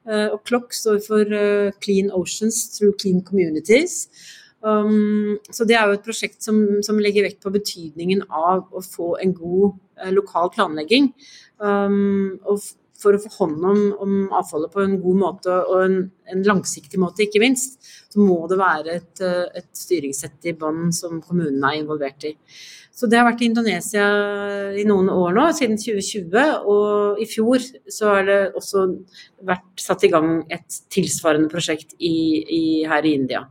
Eh, 0.04 0.26
og 0.34 0.42
Klokk 0.44 0.74
står 0.76 0.98
for 1.06 1.36
eh, 1.38 1.72
Clean 1.80 2.10
Oceans 2.12 2.66
Through 2.74 2.98
Clean 3.00 3.22
Communities. 3.24 4.08
Um, 4.64 5.38
så 5.52 5.66
det 5.68 5.76
er 5.76 5.88
jo 5.88 5.96
et 5.98 6.04
prosjekt 6.04 6.44
som, 6.44 6.56
som, 6.84 6.96
legger 7.00 7.26
vekt 7.26 7.42
på 7.44 7.52
betydningen 7.52 8.22
av 8.32 8.62
å 8.72 8.80
få 8.80 9.10
en 9.20 9.34
god 9.36 9.74
uh, 10.00 10.08
lokal 10.12 10.48
planlegging. 10.54 11.10
Um, 11.64 12.40
og 12.44 12.60
for 13.00 13.16
å 13.16 13.20
få 13.22 13.30
hånd 13.38 13.64
om, 13.64 13.80
om, 14.04 14.12
avfallet 14.36 14.72
på 14.72 14.82
en 14.84 14.98
god 15.02 15.20
måte 15.22 15.54
og 15.64 15.78
en, 15.80 15.96
en, 16.30 16.44
langsiktig 16.46 17.00
måte, 17.00 17.26
ikke 17.26 17.42
minst, 17.42 17.80
så 18.12 18.22
må 18.22 18.38
det 18.50 18.60
være 18.60 18.96
et, 19.00 19.24
et 19.24 19.70
styringssett 19.76 20.50
i 20.50 20.56
bånn 20.58 20.92
som 20.94 21.20
kommunene 21.24 21.72
er 21.72 21.82
involvert 21.82 22.28
i. 22.30 22.34
Så 22.94 23.08
det 23.10 23.18
har 23.18 23.26
vært 23.26 23.40
i 23.42 23.48
Indonesia 23.50 24.04
i 24.78 24.84
noen 24.86 25.08
år 25.10 25.34
nå, 25.34 25.48
siden 25.58 25.74
2020. 25.82 26.44
Og 26.70 27.18
i 27.22 27.26
fjor 27.26 27.64
så 27.90 28.12
har 28.12 28.28
det 28.28 28.38
også 28.54 28.84
vært 29.44 29.82
satt 29.82 30.06
i 30.06 30.10
gang 30.12 30.44
et 30.54 30.78
tilsvarende 30.94 31.50
prosjekt 31.50 31.96
i, 31.98 32.14
i, 32.46 32.62
her 32.86 33.02
i 33.02 33.16
India. 33.18 33.42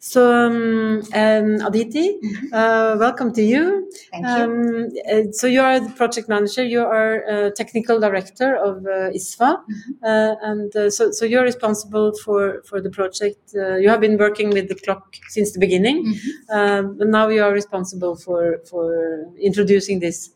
Så 0.00 0.22
um, 0.24 1.02
Aditi, 1.12 2.06
uh, 2.52 2.96
welcome 2.96 3.34
to 3.34 3.42
you. 3.42 3.90
Thank 4.10 4.24
you. 4.24 4.44
Um, 4.44 4.88
uh, 5.04 5.32
so 5.32 5.46
you 5.46 5.60
are 5.60 5.80
the 5.80 5.92
project 5.96 6.28
manager, 6.28 6.64
you 6.64 6.80
are 6.80 7.50
technical 7.56 8.00
director 8.00 8.56
of 8.56 8.86
uh, 8.86 9.10
ISFA, 9.12 9.58
uh, 10.02 10.34
and 10.42 10.72
so, 10.92 11.10
so 11.10 11.24
you're 11.24 11.42
responsible 11.42 12.07
for, 12.16 12.62
for 12.62 12.80
the 12.80 12.90
project. 12.90 13.54
Uh, 13.54 13.76
you 13.76 13.88
have 13.88 14.00
been 14.00 14.16
working 14.16 14.50
with 14.50 14.68
the 14.68 14.74
clock 14.74 15.16
since 15.28 15.52
the 15.52 15.58
beginning, 15.58 16.04
mm-hmm. 16.04 16.98
but 16.98 17.08
now 17.08 17.28
you 17.28 17.42
are 17.42 17.52
responsible 17.52 18.16
for, 18.16 18.58
for 18.70 19.26
introducing 19.40 20.00
this 20.00 20.30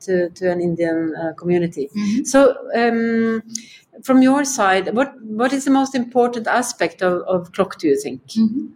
to, 0.00 0.30
to 0.30 0.50
an 0.50 0.60
Indian 0.60 1.14
community. 1.38 1.88
Mm-hmm. 1.96 2.24
So 2.24 2.56
um, 2.74 3.42
from 4.02 4.22
your 4.22 4.44
side, 4.44 4.94
what 4.94 5.20
what 5.22 5.52
is 5.52 5.64
the 5.64 5.70
most 5.70 5.94
important 5.94 6.46
aspect 6.46 7.02
of, 7.02 7.22
of 7.22 7.52
Clock, 7.52 7.78
do 7.78 7.88
you 7.88 8.00
think? 8.00 8.22
Mm-hmm. 8.28 8.66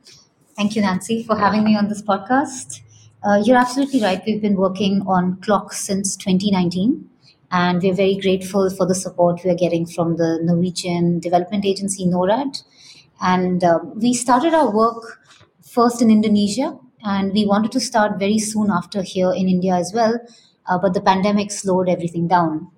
Thank 0.57 0.77
you, 0.77 0.83
Nancy, 0.83 1.25
for 1.25 1.37
having 1.37 1.65
me 1.65 1.77
on 1.77 1.89
this 1.89 2.03
podcast. 2.03 2.81
Uh, 3.25 3.43
you're 3.45 3.57
absolutely 3.57 4.03
right. 4.03 4.23
We've 4.27 4.41
been 4.41 4.57
working 4.57 5.03
on 5.07 5.41
Clock 5.41 5.73
since 5.73 6.17
2019, 6.17 7.09
and 7.55 7.83
we're 7.83 7.95
very 7.95 8.17
grateful 8.17 8.69
for 8.69 8.85
the 8.85 8.95
support 8.95 9.41
we're 9.45 9.55
getting 9.55 9.87
from 9.87 10.17
the 10.17 10.41
Norwegian 10.43 11.21
development 11.21 11.65
agency 11.65 12.05
NORAD. 12.05 12.63
And 13.21 13.63
uh, 13.63 13.79
we 13.95 14.13
started 14.13 14.55
our 14.55 14.75
work 14.75 15.21
first 15.63 16.03
in 16.03 16.11
Indonesia, 16.11 16.77
and 17.05 17.33
we 17.33 17.47
wanted 17.47 17.71
to 17.73 17.81
start 17.81 18.19
very 18.19 18.41
soon 18.41 18.71
after 18.71 19.03
here 19.03 19.33
in 19.33 19.49
India 19.49 19.75
as 19.75 19.93
well. 19.95 20.19
Uh, 20.67 20.79
but 20.79 20.95
the 20.95 21.01
pandemic 21.01 21.53
slowed 21.53 21.89
everything 21.89 22.27
down. 22.27 22.71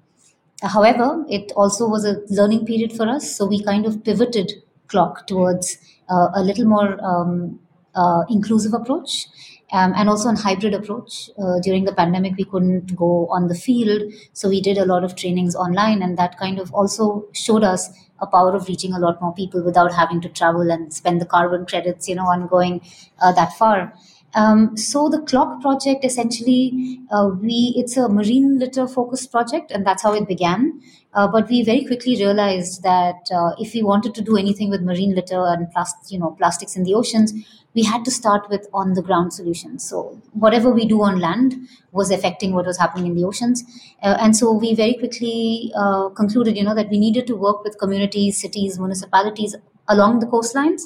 However, 0.62 1.24
it 1.30 1.52
also 1.56 1.88
was 1.88 2.04
a 2.04 2.20
learning 2.28 2.66
period 2.66 2.92
for 2.92 3.08
us, 3.08 3.34
so 3.34 3.46
we 3.46 3.64
kind 3.64 3.86
of 3.86 4.04
pivoted 4.04 4.52
clock 4.88 5.26
towards 5.26 5.78
uh, 6.10 6.28
a 6.34 6.42
little 6.42 6.66
more 6.66 7.02
um, 7.02 7.60
uh, 7.94 8.24
inclusive 8.28 8.74
approach 8.74 9.26
um, 9.72 9.92
and 9.96 10.08
also 10.08 10.28
an 10.28 10.36
hybrid 10.36 10.74
approach. 10.74 11.30
Uh, 11.38 11.58
during 11.60 11.84
the 11.84 11.92
pandemic, 11.92 12.36
we 12.36 12.44
couldn't 12.44 12.94
go 12.96 13.26
on 13.28 13.48
the 13.48 13.54
field, 13.54 14.12
so 14.32 14.48
we 14.48 14.60
did 14.60 14.78
a 14.78 14.84
lot 14.86 15.04
of 15.04 15.16
trainings 15.16 15.54
online, 15.56 16.02
and 16.02 16.16
that 16.18 16.38
kind 16.38 16.58
of 16.58 16.72
also 16.72 17.26
showed 17.32 17.64
us 17.64 17.88
a 18.20 18.26
power 18.26 18.54
of 18.54 18.66
reaching 18.68 18.92
a 18.94 18.98
lot 18.98 19.20
more 19.20 19.34
people 19.34 19.62
without 19.62 19.92
having 19.92 20.20
to 20.22 20.28
travel 20.28 20.70
and 20.70 20.92
spend 20.92 21.20
the 21.20 21.26
carbon 21.26 21.66
credits, 21.66 22.08
you 22.08 22.14
know, 22.14 22.26
on 22.26 22.46
going 22.46 22.80
uh, 23.20 23.32
that 23.32 23.52
far. 23.54 23.92
Um, 24.34 24.76
so 24.76 25.08
the 25.08 25.20
clock 25.22 25.62
project 25.62 26.04
essentially, 26.04 27.00
uh, 27.10 27.30
we 27.40 27.72
it's 27.76 27.96
a 27.96 28.06
marine 28.08 28.58
litter 28.58 28.86
focused 28.86 29.30
project, 29.32 29.70
and 29.70 29.86
that's 29.86 30.02
how 30.02 30.12
it 30.12 30.28
began. 30.28 30.80
Uh, 31.14 31.26
but 31.26 31.48
we 31.48 31.62
very 31.62 31.84
quickly 31.86 32.16
realized 32.16 32.82
that 32.82 33.30
uh, 33.34 33.52
if 33.58 33.72
we 33.72 33.82
wanted 33.82 34.14
to 34.14 34.20
do 34.20 34.36
anything 34.36 34.68
with 34.68 34.82
marine 34.82 35.14
litter 35.14 35.42
and 35.46 35.70
plast- 35.72 36.10
you 36.12 36.18
know 36.18 36.32
plastics 36.32 36.76
in 36.76 36.82
the 36.84 36.92
oceans, 36.94 37.32
we 37.74 37.82
had 37.82 38.04
to 38.04 38.10
start 38.10 38.48
with 38.50 38.68
on 38.74 38.92
the 38.92 39.00
ground 39.00 39.32
solutions. 39.32 39.88
So 39.88 40.20
whatever 40.32 40.68
we 40.70 40.86
do 40.86 41.02
on 41.02 41.18
land 41.18 41.56
was 41.92 42.10
affecting 42.10 42.52
what 42.52 42.66
was 42.66 42.76
happening 42.76 43.06
in 43.06 43.14
the 43.14 43.24
oceans, 43.24 43.64
uh, 44.02 44.16
and 44.20 44.36
so 44.36 44.52
we 44.52 44.74
very 44.74 44.94
quickly 44.94 45.72
uh, 45.74 46.10
concluded, 46.10 46.58
you 46.58 46.64
know, 46.64 46.74
that 46.74 46.90
we 46.90 46.98
needed 46.98 47.26
to 47.28 47.36
work 47.36 47.64
with 47.64 47.78
communities, 47.78 48.38
cities, 48.38 48.78
municipalities 48.78 49.56
along 49.88 50.18
the 50.20 50.26
coastlines 50.26 50.82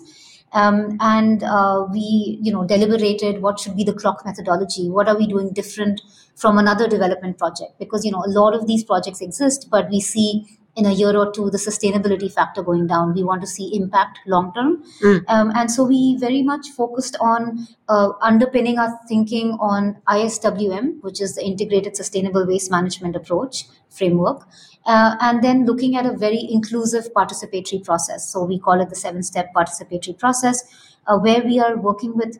um, 0.53 0.97
and 1.01 1.43
uh, 1.43 1.87
we 1.91 2.39
you 2.43 2.53
know 2.53 2.65
deliberated 2.65 3.43
what 3.43 3.61
should 3.61 3.77
be 3.77 3.85
the 3.85 3.93
clock 3.93 4.25
methodology. 4.25 4.89
What 4.89 5.09
are 5.09 5.17
we 5.17 5.27
doing 5.27 5.53
different 5.53 6.01
from 6.35 6.59
another 6.59 6.89
development 6.89 7.39
project? 7.39 7.79
Because 7.79 8.05
you 8.05 8.11
know 8.11 8.23
a 8.25 8.31
lot 8.31 8.55
of 8.55 8.67
these 8.67 8.85
projects 8.85 9.21
exist 9.21 9.69
but 9.71 9.89
we 9.91 10.01
see 10.01 10.47
in 10.77 10.87
a 10.87 10.93
year 10.93 11.17
or 11.17 11.31
two 11.33 11.51
the 11.51 11.59
sustainability 11.59 12.33
factor 12.33 12.63
going 12.63 12.87
down. 12.87 13.15
We 13.15 13.25
want 13.25 13.41
to 13.41 13.47
see 13.47 13.75
impact 13.75 14.21
long 14.27 14.53
term. 14.55 14.83
Mm. 15.03 15.25
um, 15.29 15.53
and 15.55 15.71
so 15.71 15.85
we 15.85 16.17
very 16.19 16.43
much 16.43 16.69
focused 16.77 17.17
on 17.21 17.67
uh, 17.89 18.11
underpinning 18.23 18.79
our 18.79 18.99
thinking 19.09 19.53
on 19.61 19.97
iswm 20.09 21.01
which 21.03 21.21
is 21.21 21.35
the 21.35 21.45
integrated 21.45 21.97
sustainable 21.97 22.47
waste 22.47 22.71
management 22.71 23.17
approach 23.17 23.65
framework 23.91 24.47
uh, 24.87 25.17
and 25.21 25.43
then 25.43 25.67
looking 25.67 25.97
at 25.97 26.07
a 26.07 26.17
very 26.17 26.47
inclusive 26.51 27.13
participatory 27.15 27.85
process. 27.85 28.29
So 28.33 28.45
we 28.45 28.59
call 28.59 28.81
it 28.81 28.89
the 28.89 28.97
seven 28.97 29.23
step 29.23 29.53
participatory 29.55 30.19
process, 30.19 30.65
uh, 31.07 31.19
where 31.19 31.43
we 31.43 31.61
are 31.61 31.77
working 31.77 32.17
with 32.17 32.39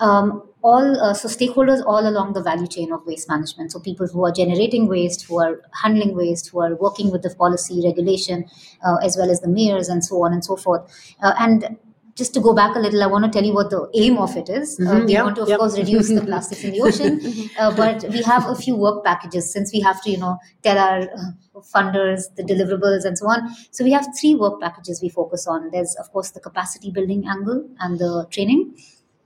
um, 0.00 0.42
all 0.62 1.00
uh, 1.00 1.12
so 1.12 1.28
stakeholders 1.28 1.84
all 1.84 2.08
along 2.08 2.32
the 2.32 2.42
value 2.42 2.66
chain 2.66 2.92
of 2.92 3.04
waste 3.06 3.28
management. 3.28 3.70
So 3.70 3.80
people 3.80 4.06
who 4.06 4.24
are 4.24 4.32
generating 4.32 4.88
waste, 4.88 5.26
who 5.26 5.38
are 5.40 5.60
handling 5.82 6.16
waste, 6.16 6.48
who 6.48 6.60
are 6.60 6.74
working 6.76 7.10
with 7.10 7.22
the 7.22 7.34
policy 7.34 7.82
regulation, 7.84 8.46
uh, 8.84 8.96
as 9.02 9.16
well 9.16 9.30
as 9.30 9.40
the 9.40 9.48
mayors 9.48 9.88
and 9.88 10.04
so 10.04 10.24
on 10.24 10.32
and 10.32 10.44
so 10.44 10.56
forth. 10.56 11.14
Uh, 11.22 11.34
and 11.38 11.76
just 12.14 12.32
to 12.34 12.40
go 12.40 12.54
back 12.54 12.76
a 12.76 12.78
little, 12.78 13.02
I 13.02 13.06
want 13.06 13.24
to 13.24 13.30
tell 13.30 13.44
you 13.44 13.52
what 13.54 13.70
the 13.70 13.90
aim 13.94 14.18
of 14.18 14.36
it 14.36 14.48
is. 14.48 14.78
Uh, 14.78 14.84
Mhm, 14.84 15.06
we 15.06 15.12
yeah, 15.12 15.22
want 15.24 15.36
to, 15.36 15.42
of 15.42 15.48
yeah. 15.48 15.56
course, 15.56 15.76
reduce 15.76 16.08
the 16.08 16.20
plastics 16.20 16.62
in 16.64 16.70
the 16.72 16.80
ocean, 16.82 17.20
uh, 17.58 17.74
but 17.74 18.04
we 18.10 18.22
have 18.22 18.46
a 18.48 18.54
few 18.54 18.76
work 18.76 19.04
packages 19.04 19.50
since 19.52 19.72
we 19.72 19.80
have 19.80 20.00
to, 20.02 20.10
you 20.10 20.18
know, 20.18 20.38
tell 20.62 20.78
our 20.78 21.00
uh, 21.02 21.60
funders 21.74 22.22
the 22.36 22.42
deliverables 22.42 23.04
and 23.04 23.18
so 23.18 23.26
on. 23.26 23.48
So 23.72 23.84
we 23.84 23.92
have 23.92 24.06
three 24.20 24.34
work 24.34 24.60
packages 24.60 25.02
we 25.02 25.08
focus 25.08 25.46
on. 25.46 25.70
There's, 25.70 25.96
of 25.96 26.10
course, 26.12 26.30
the 26.30 26.40
capacity 26.40 26.90
building 26.90 27.26
angle 27.28 27.68
and 27.80 27.98
the 27.98 28.26
training. 28.30 28.76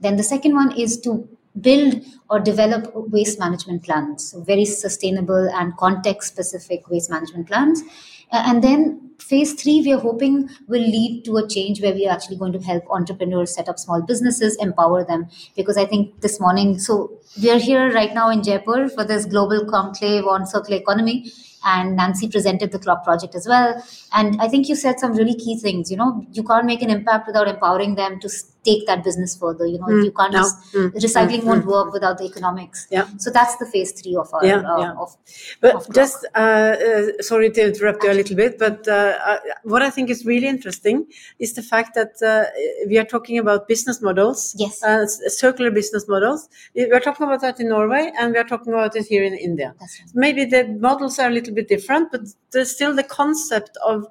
Then 0.01 0.17
the 0.17 0.23
second 0.23 0.55
one 0.55 0.73
is 0.79 0.99
to 1.01 1.29
build 1.61 2.03
or 2.31 2.39
develop 2.39 2.91
waste 2.95 3.39
management 3.39 3.83
plans, 3.83 4.31
so 4.31 4.41
very 4.43 4.65
sustainable 4.65 5.49
and 5.55 5.77
context 5.77 6.29
specific 6.33 6.89
waste 6.89 7.11
management 7.11 7.49
plans. 7.49 7.83
Uh, 8.31 8.43
and 8.47 8.63
then 8.63 9.11
phase 9.19 9.55
three, 9.55 9.81
we 9.83 9.93
are 9.93 9.99
hoping 9.99 10.49
will 10.69 10.81
lead 10.81 11.25
to 11.25 11.37
a 11.37 11.49
change 11.49 11.83
where 11.83 11.93
we 11.93 12.07
are 12.07 12.13
actually 12.13 12.37
going 12.37 12.53
to 12.53 12.61
help 12.61 12.85
entrepreneurs 12.91 13.55
set 13.55 13.69
up 13.69 13.79
small 13.79 14.03
businesses, 14.03 14.57
empower 14.57 15.05
them. 15.05 15.29
Because 15.57 15.77
I 15.77 15.87
think 15.87 16.21
this 16.21 16.41
morning, 16.41 16.79
so 16.79 17.19
we 17.43 17.51
are 17.51 17.59
here 17.59 17.93
right 17.93 18.15
now 18.15 18.31
in 18.31 18.43
Jaipur 18.43 18.89
for 18.89 19.05
this 19.05 19.27
global 19.27 19.65
conclave 19.67 20.25
on 20.25 20.47
circular 20.47 20.81
economy. 20.81 21.31
And 21.65 21.97
Nancy 21.97 22.29
presented 22.29 22.71
the 22.71 22.79
clock 22.79 23.03
project 23.03 23.35
as 23.35 23.47
well. 23.47 23.83
And 24.13 24.41
I 24.41 24.47
think 24.47 24.69
you 24.69 24.77
said 24.77 25.01
some 25.01 25.15
really 25.15 25.35
key 25.35 25.59
things. 25.59 25.91
You 25.91 25.97
know, 25.97 26.25
you 26.31 26.45
can't 26.45 26.65
make 26.65 26.83
an 26.83 26.91
impact 26.91 27.27
without 27.27 27.49
empowering 27.49 27.97
them 27.97 28.21
to 28.21 28.29
take 28.65 28.87
that 28.87 29.05
business 29.05 29.37
further. 29.37 29.67
You 29.67 29.79
know, 29.79 29.87
Mm, 29.87 30.05
you 30.05 30.13
can't 30.13 30.33
no, 30.33 30.41
just 30.43 30.75
mm, 30.75 30.91
recycling 30.95 31.43
mm, 31.43 31.45
won't 31.45 31.65
mm. 31.65 31.73
work 31.77 31.93
without 31.93 32.19
the 32.19 32.25
economics. 32.25 32.87
Yeah. 32.91 33.07
So 33.19 33.31
that's 33.31 33.57
the 33.57 33.67
phase 33.67 33.93
three 33.93 34.17
of 34.17 34.33
our 34.35 34.45
Yeah, 34.45 34.57
uh, 34.73 34.79
yeah. 34.81 34.93
of 35.03 35.17
But 35.61 35.75
of 35.77 35.95
just 35.95 36.27
uh, 36.35 36.39
uh, 36.39 37.23
sorry 37.23 37.51
to 37.51 37.67
interrupt 37.67 38.03
you 38.05 38.11
a 38.11 38.19
little 38.21 38.37
bit, 38.37 38.59
but 38.59 38.87
uh, 38.89 39.15
uh, 39.25 39.39
what 39.65 39.83
I 39.83 39.91
think 39.91 40.11
is 40.11 40.25
really 40.27 40.49
interesting 40.49 41.07
is 41.39 41.55
the 41.55 41.63
fact 41.63 41.95
that 41.95 42.15
uh, 42.23 42.45
we 42.89 42.99
are 42.99 43.05
talking 43.05 43.39
about 43.39 43.69
business 43.69 44.03
models, 44.03 44.55
Yes. 44.59 44.83
uh, 44.83 45.07
circular 45.07 45.71
business 45.71 46.09
models. 46.09 46.49
We 46.75 46.91
are 46.91 47.01
talking 47.01 47.27
about 47.27 47.41
that 47.43 47.61
in 47.61 47.69
Norway, 47.69 48.13
and 48.19 48.33
we 48.33 48.39
are 48.39 48.45
talking 48.45 48.73
about 48.73 48.97
it 48.97 49.07
here 49.07 49.25
in 49.25 49.35
India. 49.35 49.75
Right. 49.81 49.91
Maybe 50.15 50.45
the 50.45 50.63
models 50.81 51.19
are 51.19 51.29
a 51.29 51.33
little 51.33 51.55
bit 51.55 51.69
different, 51.69 52.11
but 52.13 52.23
there's 52.53 52.71
still 52.71 52.95
the 52.95 53.03
concept 53.05 53.77
of 53.87 54.07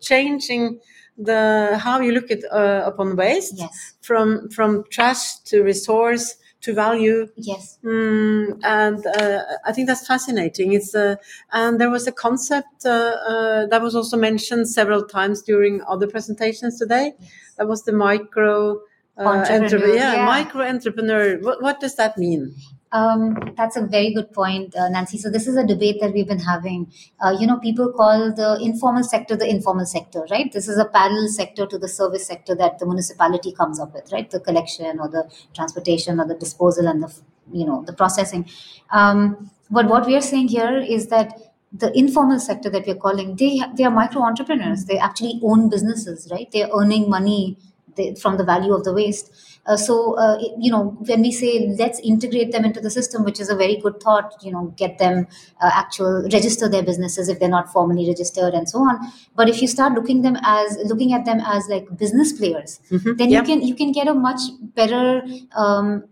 changing 0.00 0.80
the 1.16 1.78
how 1.82 2.00
you 2.00 2.12
look 2.12 2.30
at 2.30 2.40
uh, 2.52 2.82
upon 2.84 3.16
waste 3.16 3.54
Yes. 3.58 3.94
from 4.00 4.48
from 4.50 4.84
trash 4.90 5.38
to 5.44 5.62
resource 5.62 6.36
to 6.62 6.72
value 6.72 7.28
Yes. 7.36 7.78
Mm, 7.84 8.58
and 8.64 9.06
uh, 9.06 9.42
I 9.66 9.72
think 9.72 9.86
that's 9.86 10.06
fascinating. 10.06 10.72
It's 10.72 10.94
uh, 10.94 11.16
and 11.52 11.78
there 11.80 11.90
was 11.90 12.06
a 12.06 12.12
concept 12.12 12.86
uh, 12.86 12.90
uh, 13.28 13.66
that 13.66 13.82
was 13.82 13.94
also 13.94 14.16
mentioned 14.16 14.68
several 14.68 15.04
times 15.04 15.42
during 15.42 15.82
other 15.86 16.06
presentations 16.06 16.78
today. 16.78 17.12
That 17.58 17.68
was 17.68 17.84
the 17.84 17.92
micro 17.92 18.80
uh, 19.16 19.22
Entrepreneur, 19.22 19.64
entrepreneur. 19.64 19.94
Yeah, 19.96 20.14
yeah. 20.14 20.24
micro 20.24 20.62
entrepreneur. 20.66 21.38
What, 21.40 21.62
what 21.62 21.80
does 21.80 21.94
that 21.96 22.16
mean? 22.18 22.54
Um, 22.94 23.52
that's 23.56 23.76
a 23.76 23.84
very 23.84 24.14
good 24.14 24.32
point, 24.32 24.74
uh, 24.76 24.88
Nancy. 24.88 25.18
So 25.18 25.28
this 25.28 25.48
is 25.48 25.56
a 25.56 25.66
debate 25.66 25.96
that 26.00 26.12
we've 26.12 26.28
been 26.28 26.38
having. 26.38 26.92
Uh, 27.20 27.36
you 27.38 27.44
know, 27.44 27.58
people 27.58 27.92
call 27.92 28.32
the 28.32 28.56
informal 28.62 29.02
sector 29.02 29.34
the 29.34 29.48
informal 29.50 29.84
sector, 29.84 30.24
right? 30.30 30.52
This 30.52 30.68
is 30.68 30.78
a 30.78 30.84
parallel 30.84 31.26
sector 31.26 31.66
to 31.66 31.76
the 31.76 31.88
service 31.88 32.24
sector 32.24 32.54
that 32.54 32.78
the 32.78 32.86
municipality 32.86 33.52
comes 33.52 33.80
up 33.80 33.92
with, 33.94 34.12
right? 34.12 34.30
The 34.30 34.38
collection 34.38 35.00
or 35.00 35.08
the 35.08 35.28
transportation 35.54 36.20
or 36.20 36.26
the 36.28 36.36
disposal 36.36 36.86
and 36.86 37.02
the, 37.02 37.12
you 37.52 37.66
know, 37.66 37.82
the 37.84 37.92
processing. 37.92 38.48
Um, 38.90 39.50
but 39.72 39.86
what 39.88 40.06
we 40.06 40.14
are 40.14 40.20
saying 40.20 40.48
here 40.48 40.78
is 40.78 41.08
that 41.08 41.32
the 41.72 41.90
informal 41.98 42.38
sector 42.38 42.70
that 42.70 42.86
we're 42.86 42.94
calling, 42.94 43.34
they 43.34 43.60
they 43.76 43.82
are 43.82 43.90
micro 43.90 44.22
entrepreneurs. 44.22 44.84
They 44.84 44.98
actually 44.98 45.40
own 45.42 45.68
businesses, 45.68 46.28
right? 46.30 46.48
They're 46.52 46.70
earning 46.72 47.10
money 47.10 47.58
they, 47.96 48.14
from 48.14 48.36
the 48.36 48.44
value 48.44 48.72
of 48.72 48.84
the 48.84 48.92
waste. 48.92 49.32
Uh, 49.66 49.76
so, 49.76 50.14
uh, 50.18 50.36
it- 50.40 50.52
you 50.58 50.70
know, 50.70 50.96
when 51.08 51.22
we 51.22 51.32
say 51.32 51.74
let's 51.78 51.98
integrate 52.00 52.52
them 52.52 52.64
into 52.64 52.80
the 52.80 52.90
system, 52.90 53.24
which 53.24 53.40
is 53.40 53.48
a 53.48 53.56
very 53.56 53.76
good 53.76 54.00
thought, 54.00 54.34
you 54.42 54.52
know, 54.52 54.72
get 54.76 54.98
them 54.98 55.26
uh, 55.62 55.70
actual 55.72 56.22
register 56.32 56.68
their 56.68 56.82
businesses 56.82 57.28
if 57.28 57.38
they're 57.40 57.48
not 57.48 57.72
formally 57.72 58.06
registered 58.08 58.52
and 58.54 58.68
so 58.68 58.78
on. 58.80 58.98
But 59.34 59.48
if 59.48 59.62
you 59.62 59.68
start 59.68 59.94
looking 59.94 60.22
them 60.22 60.36
as 60.42 60.76
looking 60.84 61.12
at 61.12 61.24
them 61.24 61.40
as 61.44 61.68
like 61.68 61.86
business 61.96 62.32
players, 62.32 62.80
Mhm. 62.90 63.16
then 63.18 63.30
Yeah. 63.30 63.38
you 63.40 63.44
can 63.52 63.62
you 63.62 63.74
can 63.74 63.92
get 63.92 64.06
a 64.08 64.14
much 64.14 64.40
better 64.74 65.22
um, 65.56 66.04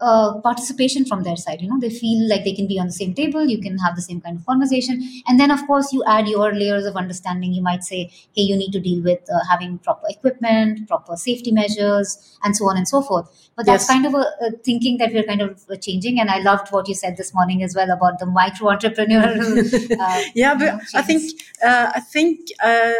uh, 0.00 0.38
participation 0.40 1.04
from 1.04 1.22
their 1.22 1.36
side. 1.36 1.60
You 1.60 1.68
know, 1.68 1.78
they 1.78 1.90
feel 1.90 2.28
like 2.28 2.44
they 2.44 2.54
can 2.54 2.66
be 2.66 2.78
on 2.78 2.86
the 2.86 2.92
same 2.92 3.14
table. 3.14 3.44
You 3.44 3.60
can 3.60 3.78
have 3.78 3.96
the 3.96 4.02
same 4.02 4.20
kind 4.20 4.38
of 4.38 4.46
conversation, 4.46 5.02
and 5.26 5.38
then 5.38 5.50
of 5.50 5.66
course 5.66 5.92
you 5.92 6.02
add 6.06 6.28
your 6.28 6.52
layers 6.54 6.86
of 6.86 6.96
understanding. 6.96 7.52
You 7.52 7.62
might 7.62 7.84
say, 7.84 8.10
hey, 8.34 8.42
you 8.42 8.56
need 8.56 8.72
to 8.72 8.80
deal 8.80 9.02
with 9.02 9.20
uh, 9.30 9.40
having 9.50 9.78
proper 9.78 10.06
equipment, 10.08 10.88
proper 10.88 11.16
safety 11.16 11.52
measures, 11.52 12.38
and 12.42 12.56
so 12.56 12.68
on 12.68 12.76
and 12.76 12.88
so 12.88 13.02
forth. 13.02 13.50
But 13.56 13.66
that's 13.66 13.82
Yes. 13.82 13.88
kind 13.88 14.06
of 14.06 14.14
a, 14.14 14.24
a 14.46 14.50
thinking 14.64 14.98
that 14.98 15.12
we're 15.12 15.24
kind 15.24 15.42
of 15.42 15.62
uh, 15.70 15.76
changing. 15.76 16.18
And 16.20 16.30
I 16.30 16.38
loved 16.38 16.68
what 16.70 16.88
you 16.88 16.94
said 16.94 17.16
this 17.16 17.34
morning 17.34 17.62
as 17.62 17.74
well 17.74 17.90
about 17.90 18.18
the 18.18 18.26
micro 18.26 18.70
entrepreneur. 18.70 19.24
uh, 20.00 20.22
yeah, 20.34 20.52
you 20.52 20.58
but 20.58 20.66
know, 20.66 20.80
I 20.94 21.02
think 21.02 21.40
uh, 21.62 21.92
I 21.94 22.00
think 22.00 22.48
uh, 22.62 22.92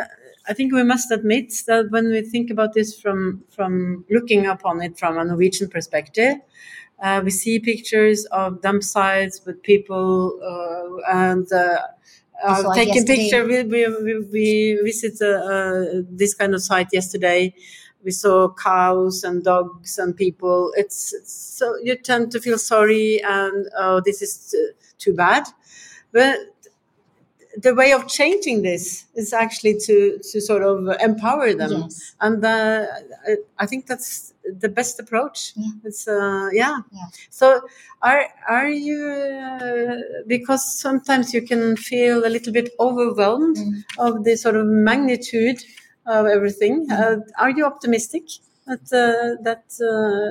I 0.49 0.53
think 0.55 0.73
we 0.73 0.83
must 0.83 1.11
admit 1.11 1.53
that 1.67 1.91
when 1.91 2.09
we 2.11 2.23
think 2.23 2.51
about 2.51 2.75
this 2.75 2.99
from 3.01 3.45
from 3.49 4.05
looking 4.11 4.47
upon 4.47 4.83
it 4.83 4.99
from 4.99 5.19
a 5.19 5.25
Norwegian 5.25 5.69
perspective, 5.69 6.37
uh, 7.01 7.21
we 7.25 7.31
see 7.31 7.59
pictures 7.59 8.25
of 8.27 8.61
dump 8.63 8.83
sites 8.83 9.45
with 9.45 9.63
people 9.63 10.39
uh, 10.43 11.13
and. 11.13 11.51
Uh, 11.53 11.79
taking 12.75 13.05
picture. 13.05 13.45
We, 13.45 13.63
we, 13.65 13.87
we, 14.03 14.19
we 14.33 14.81
visited 14.83 15.21
uh, 15.21 16.03
this 16.11 16.33
kind 16.35 16.55
of 16.55 16.63
site 16.63 16.89
yesterday. 16.91 17.55
We 18.03 18.13
saw 18.13 18.49
cows 18.55 19.25
and 19.25 19.45
dogs 19.45 19.99
and 19.99 20.17
people. 20.17 20.73
It's, 20.75 21.13
it's 21.13 21.33
so 21.33 21.77
you 21.83 21.97
tend 21.97 22.33
to 22.33 22.41
feel 22.41 22.57
sorry 22.57 23.23
and 23.23 23.69
oh, 23.77 24.01
this 24.03 24.23
is 24.23 24.51
too, 24.51 24.71
too 24.99 25.13
bad. 25.13 25.49
But 26.13 26.39
the 27.57 27.75
way 27.75 27.93
of 27.93 28.09
changing 28.09 28.63
this 28.63 29.07
is 29.15 29.33
actually 29.33 29.79
to 29.81 30.19
to 30.19 30.41
sort 30.41 30.63
of 30.63 30.89
empower 31.01 31.53
them, 31.53 31.83
yes. 31.83 32.15
and 32.21 32.45
uh, 32.45 32.87
I, 33.27 33.37
I 33.59 33.67
think 33.67 33.87
that's 33.87 34.33
the 34.59 34.69
best 34.69 34.99
approach. 35.01 35.53
Yeah. 35.57 35.71
It's 35.85 36.07
uh, 36.09 36.49
yeah. 36.53 36.79
Yeah. 36.93 37.07
So 37.31 37.61
are 38.03 38.25
are 38.49 38.69
you 38.69 39.01
uh, 39.07 39.97
because 40.27 40.63
sometimes 40.81 41.33
you 41.35 41.43
can 41.43 41.77
feel 41.77 42.27
a 42.27 42.31
little 42.37 42.53
bit 42.53 42.71
overwhelmed 42.79 43.57
Mm. 43.57 43.83
of 43.99 44.25
the 44.25 44.37
sort 44.37 44.57
of 44.57 44.67
magnitude 44.67 45.59
of 46.07 46.27
everything. 46.27 46.87
Uh, 46.91 47.17
are 47.39 47.51
you 47.51 47.65
optimistic 47.65 48.25
that 48.67 48.85
uh, 48.93 49.43
that 49.43 49.65
uh, 49.93 50.31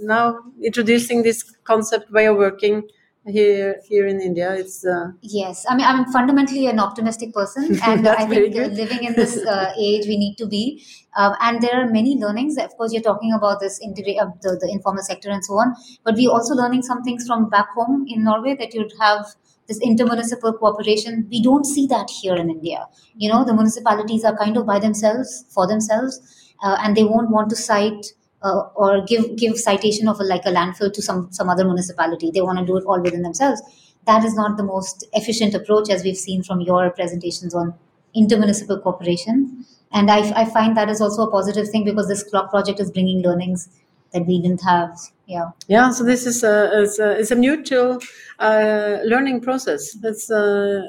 now 0.00 0.38
introducing 0.62 1.22
this 1.22 1.42
concept 1.64 2.10
way 2.10 2.26
of 2.26 2.36
working 2.36 2.82
here 3.26 3.80
here 3.88 4.06
in 4.06 4.20
India. 4.20 4.52
It's 4.54 4.84
uh, 4.84 5.12
Yes, 5.22 5.64
I 5.68 5.76
mean, 5.76 5.86
I'm 5.86 6.04
fundamentally 6.12 6.66
an 6.66 6.78
optimistic 6.78 7.32
person, 7.32 7.78
and 7.84 8.06
I 8.06 8.26
think 8.26 8.56
uh, 8.56 8.66
living 8.66 9.04
in 9.04 9.14
this 9.14 9.38
uh, 9.38 9.72
age, 9.78 10.06
we 10.06 10.16
need 10.16 10.36
to 10.38 10.46
be. 10.46 10.84
Um, 11.16 11.34
and 11.40 11.62
there 11.62 11.80
are 11.80 11.88
many 11.88 12.16
learnings. 12.16 12.58
Of 12.58 12.76
course, 12.76 12.92
you're 12.92 13.02
talking 13.02 13.32
about 13.32 13.60
this 13.60 13.80
integra- 13.84 14.20
uh, 14.20 14.30
the, 14.42 14.58
the 14.60 14.68
informal 14.70 15.02
sector 15.02 15.30
and 15.30 15.44
so 15.44 15.54
on, 15.54 15.74
but 16.04 16.14
we're 16.16 16.30
also 16.30 16.54
learning 16.54 16.82
some 16.82 17.02
things 17.02 17.26
from 17.26 17.48
back 17.48 17.68
home 17.74 18.04
in 18.08 18.24
Norway 18.24 18.56
that 18.56 18.74
you'd 18.74 18.92
have 19.00 19.26
this 19.66 19.80
intermunicipal 19.80 20.58
cooperation. 20.58 21.26
We 21.30 21.42
don't 21.42 21.64
see 21.64 21.86
that 21.86 22.10
here 22.10 22.34
in 22.34 22.50
India. 22.50 22.86
You 23.16 23.30
know, 23.30 23.44
the 23.44 23.54
municipalities 23.54 24.24
are 24.24 24.36
kind 24.36 24.56
of 24.56 24.66
by 24.66 24.78
themselves, 24.78 25.46
for 25.48 25.66
themselves, 25.66 26.20
uh, 26.62 26.76
and 26.82 26.96
they 26.96 27.04
won't 27.04 27.30
want 27.30 27.48
to 27.50 27.56
cite 27.56 28.12
uh, 28.44 28.68
or 28.74 29.04
give 29.04 29.36
give 29.36 29.56
citation 29.58 30.06
of 30.06 30.20
a, 30.20 30.24
like 30.24 30.44
a 30.44 30.52
landfill 30.52 30.92
to 30.92 31.02
some 31.02 31.32
some 31.32 31.48
other 31.48 31.64
municipality. 31.64 32.30
They 32.30 32.42
want 32.42 32.58
to 32.58 32.66
do 32.66 32.76
it 32.76 32.84
all 32.84 33.00
within 33.00 33.22
themselves. 33.22 33.62
That 34.06 34.24
is 34.24 34.34
not 34.34 34.58
the 34.58 34.62
most 34.62 35.04
efficient 35.14 35.54
approach, 35.54 35.88
as 35.90 36.04
we've 36.04 36.16
seen 36.16 36.42
from 36.42 36.60
your 36.60 36.90
presentations 36.90 37.54
on 37.54 37.74
intermunicipal 38.14 38.82
cooperation. 38.82 39.64
And 39.92 40.10
I, 40.10 40.42
I 40.42 40.44
find 40.44 40.76
that 40.76 40.90
is 40.90 41.00
also 41.00 41.22
a 41.22 41.30
positive 41.30 41.68
thing 41.68 41.84
because 41.84 42.08
this 42.08 42.22
clock 42.24 42.50
project 42.50 42.80
is 42.80 42.90
bringing 42.90 43.22
learnings 43.22 43.68
that 44.12 44.26
we 44.26 44.40
didn't 44.40 44.62
have. 44.62 44.96
Yeah. 45.26 45.50
yeah. 45.68 45.90
So 45.90 46.04
this 46.04 46.26
is 46.26 46.42
a 46.44 46.82
it's 46.82 46.98
a, 46.98 47.18
it's 47.18 47.30
a 47.30 47.36
mutual 47.36 47.98
uh, 48.38 48.98
learning 49.04 49.40
process. 49.40 49.96
It's 50.02 50.30
uh, 50.30 50.82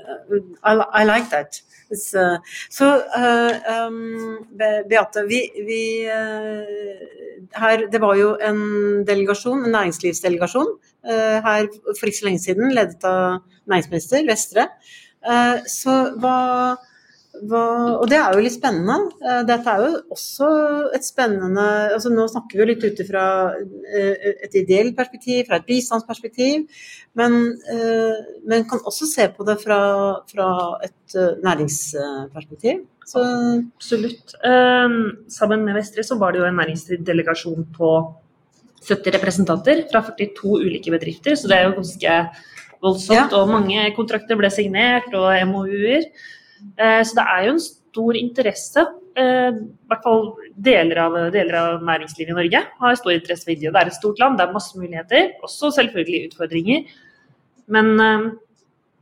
I, 0.63 0.73
I 0.73 1.03
like 1.05 1.29
that. 1.29 1.61
Uh, 1.91 2.37
så 2.73 2.87
uh, 3.13 3.67
um, 3.85 4.45
Beate, 4.89 5.25
vi, 5.29 5.41
vi 5.67 5.81
uh, 6.09 7.05
her, 7.61 7.85
Det 7.91 8.01
var 8.01 8.15
jo 8.17 8.33
en 8.41 8.59
delegasjon, 9.05 9.65
en 9.65 9.75
næringslivsdelegasjon 9.75 10.71
uh, 11.05 11.37
her 11.45 11.69
for 11.91 12.09
ikke 12.09 12.21
så 12.21 12.29
lenge 12.29 12.43
siden, 12.43 12.73
ledet 12.73 13.05
av 13.05 13.41
næringsminister 13.69 14.25
Vestre. 14.29 14.69
Så 15.65 15.93
hva, 16.21 16.35
hva, 17.49 17.61
og 17.99 18.05
det 18.09 18.17
er 18.17 18.35
jo 18.35 18.43
litt 18.45 18.55
spennende. 18.55 19.11
Eh, 19.19 19.41
Dette 19.47 19.71
er 19.71 19.83
jo 19.83 19.99
også 20.15 20.47
et 20.95 21.05
spennende 21.05 21.65
altså 21.95 22.11
Nå 22.13 22.27
snakker 22.31 22.57
vi 22.57 22.63
jo 22.63 22.67
litt 22.69 22.85
ut 22.85 23.01
ifra 23.03 23.25
eh, 23.55 24.31
et 24.47 24.57
ideelt 24.61 24.95
perspektiv, 24.97 25.43
fra 25.49 25.59
et 25.59 25.67
bistandsperspektiv, 25.67 26.65
men, 27.19 27.37
eh, 27.73 28.25
men 28.47 28.67
kan 28.69 28.83
også 28.87 29.09
se 29.09 29.27
på 29.35 29.47
det 29.47 29.57
fra, 29.63 29.79
fra 30.31 30.49
et 30.85 31.17
næringsperspektiv. 31.45 32.85
Så 33.05 33.21
Absolutt. 33.21 34.33
Sammen 35.29 35.65
med 35.67 35.77
Vestre 35.77 36.03
så 36.03 36.17
var 36.17 36.33
det 36.33 36.41
jo 36.41 36.47
en 36.47 36.57
næringslivsdelegasjon 36.57 37.67
på 37.75 37.91
70 38.85 39.13
representanter 39.17 39.85
fra 39.91 40.01
42 40.07 40.57
ulike 40.65 40.93
bedrifter, 40.93 41.37
så 41.37 41.49
det 41.49 41.57
er 41.57 41.67
jo 41.67 41.77
ganske 41.77 42.17
voldsomt. 42.85 43.35
Og 43.37 43.51
mange 43.51 43.83
kontrakter 43.97 44.37
ble 44.39 44.49
signert, 44.53 45.11
og 45.13 45.29
MOU-er. 45.49 46.09
Eh, 46.77 47.01
så 47.03 47.17
det 47.17 47.25
er 47.33 47.47
jo 47.47 47.55
en 47.55 47.65
stor 47.65 48.19
interesse. 48.19 48.85
eh, 49.15 49.51
I 49.55 49.89
hvert 49.91 50.03
fall 50.03 50.25
deler 50.55 51.01
av, 51.05 51.19
deler 51.31 51.59
av 51.59 51.83
næringslivet 51.83 52.33
i 52.33 52.39
Norge 52.39 52.63
har 52.79 52.95
stor 52.95 53.13
interesse 53.15 53.47
for 53.47 53.55
India. 53.55 53.71
Det 53.71 53.81
er 53.81 53.91
et 53.91 53.99
stort 53.99 54.19
land, 54.19 54.37
det 54.37 54.47
er 54.47 54.55
masse 54.55 54.77
muligheter, 54.77 55.31
også 55.43 55.71
selvfølgelig 55.79 56.31
utfordringer. 56.31 56.89
Men 57.67 57.99
eh, 57.99 58.27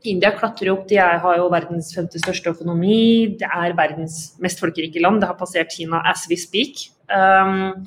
India 0.04 0.34
klatrer 0.36 0.72
opp. 0.74 0.88
De 0.90 0.98
er, 1.00 1.20
har 1.24 1.38
jo 1.40 1.50
verdens 1.52 1.94
femte 1.96 2.20
største 2.22 2.52
økonomi. 2.54 3.36
Det 3.40 3.48
er 3.48 3.76
verdens 3.78 4.36
mest 4.44 4.60
folkerike 4.62 5.02
land. 5.02 5.22
Det 5.22 5.30
har 5.30 5.40
passert 5.40 5.72
Kina 5.72 6.02
as 6.10 6.26
we 6.30 6.38
speak. 6.40 6.90
Um, 7.14 7.86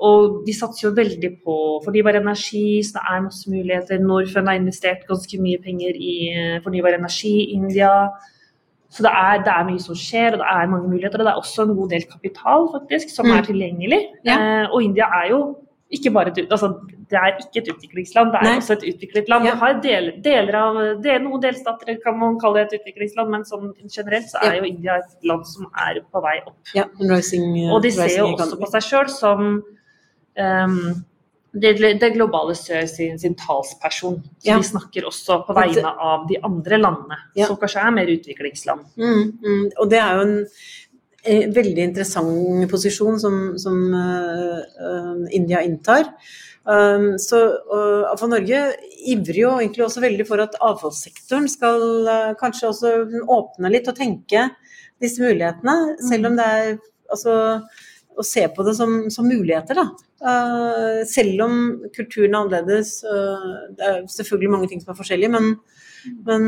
og 0.00 0.40
de 0.46 0.54
satser 0.56 0.86
jo 0.88 0.96
veldig 0.96 1.30
på 1.44 1.54
fornybar 1.84 2.16
energi, 2.18 2.80
så 2.82 2.96
det 2.96 3.02
er 3.04 3.24
masse 3.26 3.50
muligheter. 3.52 4.00
Norfund 4.00 4.48
har 4.48 4.58
investert 4.58 5.04
ganske 5.08 5.40
mye 5.42 5.60
penger 5.60 5.98
i 6.00 6.14
fornybar 6.64 6.96
energi 6.96 7.34
i 7.42 7.50
India. 7.58 7.92
Så 8.90 9.02
det 9.06 9.10
er, 9.14 9.38
det 9.46 9.52
er 9.54 9.64
mye 9.70 9.78
som 9.78 9.94
skjer, 9.94 10.32
og 10.34 10.38
det 10.42 10.46
er 10.50 10.66
mange 10.66 10.88
muligheter. 10.90 11.18
Og 11.20 11.26
det 11.26 11.32
er 11.32 11.38
også 11.38 11.62
en 11.68 11.76
god 11.78 11.90
del 11.94 12.02
kapital 12.10 12.68
faktisk, 12.74 13.10
som 13.14 13.26
Mm. 13.26 13.36
er 13.38 13.42
tilgjengelig. 13.46 14.00
Ja. 14.26 14.36
Eh, 14.36 14.66
og 14.72 14.82
India 14.82 15.04
er 15.22 15.28
jo 15.30 15.56
ikke 15.92 16.10
bare 16.14 16.28
et, 16.30 16.46
altså, 16.50 16.68
det 17.10 17.18
er 17.18 17.36
ikke 17.38 17.58
et 17.62 17.68
utviklingsland, 17.74 18.30
det 18.30 18.38
er 18.40 18.44
Nei. 18.46 18.56
også 18.58 18.72
et 18.78 18.84
utviklet 18.94 19.28
land. 19.28 19.44
Ja. 19.44 19.50
Det 19.50 19.58
har 19.58 19.80
del, 19.82 20.04
deler 20.22 20.54
av, 20.54 20.76
del, 21.02 21.22
Noen 21.22 21.42
delstater 21.42 21.96
kan 22.04 22.18
man 22.18 22.38
kalle 22.38 22.60
det 22.62 22.72
et 22.72 22.80
utviklingsland, 22.80 23.30
men 23.30 23.42
sånn 23.42 23.72
generelt 23.90 24.26
så 24.30 24.38
er 24.42 24.52
Ja. 24.54 24.58
jo 24.60 24.64
India 24.70 24.94
et 24.98 25.24
land 25.24 25.44
som 25.46 25.66
er 25.76 26.00
på 26.12 26.22
vei 26.22 26.36
opp. 26.46 26.54
ja, 26.74 26.84
rising, 27.00 27.56
uh, 27.70 27.74
Og 27.74 27.82
de 27.82 27.90
ser 27.90 28.18
jo 28.18 28.26
også 28.36 28.58
på 28.58 28.70
seg 28.70 28.82
sjøl 28.82 29.08
som 29.08 29.62
ehm, 30.36 31.04
det, 31.52 31.72
det 32.00 32.12
globale 32.14 32.54
sør 32.54 32.86
sin, 32.86 33.18
sin 33.18 33.34
talsperson. 33.34 34.20
Så 34.38 34.46
Ja. 34.46 34.58
de 34.58 34.68
snakker 34.68 35.06
også 35.08 35.40
på 35.46 35.54
vegne 35.56 35.94
av 35.98 36.28
de 36.28 36.38
andre 36.42 36.78
landene, 36.78 37.18
Ja. 37.34 37.46
som 37.46 37.56
kanskje 37.56 37.86
er 37.86 37.90
mer 37.90 38.06
utviklingsland. 38.06 38.86
Mm, 38.96 39.38
mm. 39.42 39.64
Og 39.78 39.90
det 39.90 39.98
er 39.98 40.14
jo 40.14 40.20
en 40.20 40.46
eh, 41.24 41.48
veldig 41.50 41.82
interessant 41.88 42.70
posisjon 42.70 43.18
som, 43.20 43.58
som 43.58 43.94
uh, 43.94 44.60
uh, 44.80 45.26
India 45.32 45.60
inntar. 45.62 46.14
Um, 46.64 47.18
så 47.18 47.40
uh, 47.72 48.16
for 48.16 48.28
Norge 48.28 48.76
ivrer 49.08 49.38
jo 49.40 49.52
egentlig 49.58 49.84
også 49.86 50.02
veldig 50.04 50.26
for 50.28 50.42
at 50.44 50.58
avfallssektoren 50.60 51.48
skal 51.48 51.84
uh, 52.06 52.34
kanskje 52.38 52.68
også 52.68 52.92
åpne 53.26 53.72
litt 53.72 53.88
og 53.88 53.96
tenke 53.96 54.50
disse 55.00 55.22
mulighetene, 55.22 55.96
selv 56.04 56.28
om 56.28 56.36
det 56.36 56.46
er 56.46 56.74
altså 57.10 57.36
å 58.18 58.24
se 58.26 58.44
på 58.52 58.64
det 58.66 58.74
som, 58.78 58.96
som 59.12 59.28
muligheter, 59.28 59.78
da. 59.78 59.86
Uh, 60.20 61.00
selv 61.08 61.46
om 61.46 61.54
kulturen 61.94 62.34
er 62.34 62.40
annerledes. 62.42 62.98
Uh, 63.06 63.70
det 63.76 63.86
er 63.86 64.02
selvfølgelig 64.12 64.52
mange 64.52 64.68
ting 64.70 64.82
som 64.82 64.92
er 64.92 64.98
forskjellige, 64.98 65.32
men, 65.32 65.54
men 66.26 66.44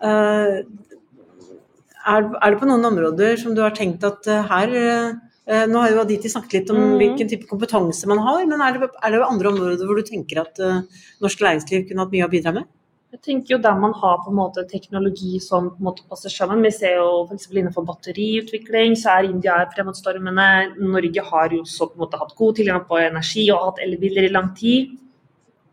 eh, 0.00 0.60
er, 2.00 2.28
er 2.28 2.46
det 2.54 2.60
på 2.60 2.68
noen 2.68 2.88
områder 2.88 3.36
som 3.40 3.56
du 3.56 3.60
har 3.64 3.74
tenkt 3.76 4.06
at 4.08 4.24
her 4.48 4.72
Nå 5.50 5.80
har 5.82 5.90
jo 5.90 5.98
Aditi 6.04 6.30
snakket 6.30 6.52
litt 6.54 6.68
om 6.70 6.78
mm. 6.78 6.92
hvilken 7.00 7.28
type 7.28 7.48
kompetanse 7.50 8.06
man 8.06 8.20
har, 8.22 8.44
men 8.46 8.60
er 8.62 8.76
det, 8.76 8.88
er 9.02 9.12
det 9.16 9.20
andre 9.26 9.50
områder 9.50 9.88
hvor 9.88 9.98
du 9.98 10.06
tenker 10.06 10.44
at 10.44 10.60
norsk 11.20 11.42
læringsliv 11.42 11.88
kunne 11.88 12.04
hatt 12.04 12.14
mye 12.14 12.28
å 12.28 12.30
bidra 12.30 12.52
med? 12.54 12.68
Jeg 13.10 13.20
tenker 13.26 13.56
jo 13.56 13.58
der 13.58 13.74
man 13.74 13.90
har 13.98 14.20
på 14.22 14.30
en 14.30 14.36
måte 14.38 14.62
teknologi 14.70 15.40
som 15.42 15.72
på 15.72 15.80
en 15.80 15.86
måte 15.88 16.04
passer 16.06 16.30
sammen. 16.30 16.62
Vi 16.62 16.70
ser 16.70 17.00
jo 17.00 17.24
f.eks. 17.24 17.48
innenfor 17.50 17.82
batteriutvikling 17.88 18.94
så 18.98 19.16
er 19.16 19.30
India 19.32 19.56
fremadstormende. 19.72 20.46
Norge 20.78 21.24
har 21.32 21.50
jo 21.50 21.64
også 21.64 21.88
på 21.90 21.98
en 21.98 22.04
måte 22.04 22.20
hatt 22.20 22.36
god 22.38 22.60
tilgang 22.60 22.84
på 22.86 23.00
energi 23.02 23.48
og 23.50 23.64
hatt 23.64 23.82
elbiler 23.82 24.28
i 24.28 24.30
lang 24.36 24.52
tid. 24.54 24.94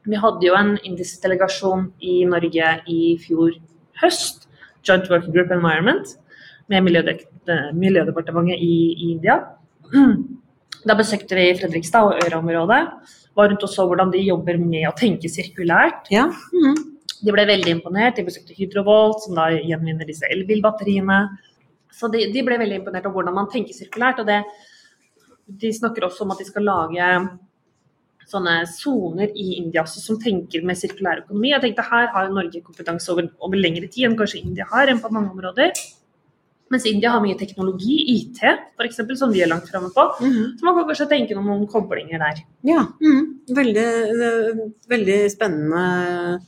Vi 0.09 0.17
hadde 0.23 0.49
jo 0.49 0.57
en 0.57 0.73
indisk 0.81 1.21
delegasjon 1.21 1.91
i 2.01 2.23
Norge 2.25 2.73
i 2.89 2.99
fjor 3.21 3.53
høst, 4.01 4.49
Joint 4.87 5.05
Working 5.11 5.35
Group 5.35 5.53
Environment, 5.53 6.17
med 6.73 6.89
eh, 6.89 7.69
Miljødepartementet 7.77 8.57
i, 8.57 8.75
i 8.97 9.13
India. 9.13 9.43
Da 10.87 10.97
besøkte 10.97 11.37
vi 11.37 11.51
Fredrikstad 11.61 12.09
og 12.09 12.25
Øra-området. 12.25 12.83
Var 13.37 13.49
rundt 13.51 13.63
og 13.63 13.69
så 13.69 13.85
hvordan 13.85 14.09
de 14.09 14.25
jobber 14.25 14.57
med 14.57 14.89
å 14.89 14.97
tenke 14.97 15.29
sirkulært. 15.29 16.09
Ja. 16.09 16.31
Mhm. 16.53 16.96
De 17.23 17.33
ble 17.33 17.47
veldig 17.49 17.73
imponert. 17.77 18.17
De 18.17 18.25
besøkte 18.27 18.55
Hydrovolt, 18.57 19.23
som 19.25 19.37
da 19.37 19.49
gjenvinner 19.55 20.07
disse 20.07 20.27
elbilbatteriene. 20.31 21.19
Så 21.97 22.09
de, 22.13 22.27
de 22.33 22.45
ble 22.45 22.59
veldig 22.61 22.81
imponert 22.81 23.07
over 23.07 23.21
hvordan 23.21 23.37
man 23.37 23.51
tenker 23.51 23.75
sirkulært. 23.75 24.21
Og 24.21 24.29
det, 24.29 24.41
de 25.47 25.73
snakker 25.73 26.07
også 26.07 26.25
om 26.25 26.33
at 26.35 26.43
de 26.43 26.49
skal 26.49 26.67
lage 26.67 27.11
sånne 28.27 28.57
soner 28.67 29.31
i 29.39 29.53
India 29.61 29.85
også, 29.85 30.01
som 30.03 30.17
tenker 30.19 30.65
med 30.67 30.79
sirkulær 30.79 31.23
økonomi. 31.23 31.53
Jeg 31.53 31.63
tenkte 31.63 31.85
Her 31.87 32.09
har 32.13 32.33
Norge 32.33 32.63
kompetanse 32.63 33.13
over, 33.13 33.29
over 33.39 33.59
lengre 33.59 33.87
tid 33.87 34.09
enn 34.09 34.17
kanskje 34.19 34.43
India 34.43 34.67
har, 34.71 34.91
enn 34.91 34.99
på 35.03 35.11
mange 35.15 35.31
områder. 35.31 35.71
Mens 36.73 36.83
India 36.89 37.13
har 37.13 37.21
mye 37.23 37.37
teknologi, 37.39 37.95
IT 38.17 38.41
f.eks., 38.43 38.99
som 39.15 39.31
vi 39.31 39.43
er 39.43 39.47
langt 39.47 39.69
framme 39.71 39.87
på. 39.95 40.03
Mhm. 40.19 40.57
Så 40.59 40.67
man 40.67 40.75
kan 40.75 40.89
kanskje 40.89 41.09
tenke 41.13 41.37
noen, 41.37 41.47
noen 41.53 41.69
koblinger 41.71 42.19
der. 42.25 42.41
Ja. 42.67 42.83
mhm. 42.99 43.21
Veldig, 43.55 43.85
eh, 44.27 44.65
veldig 44.91 45.19
spennende, 45.31 46.41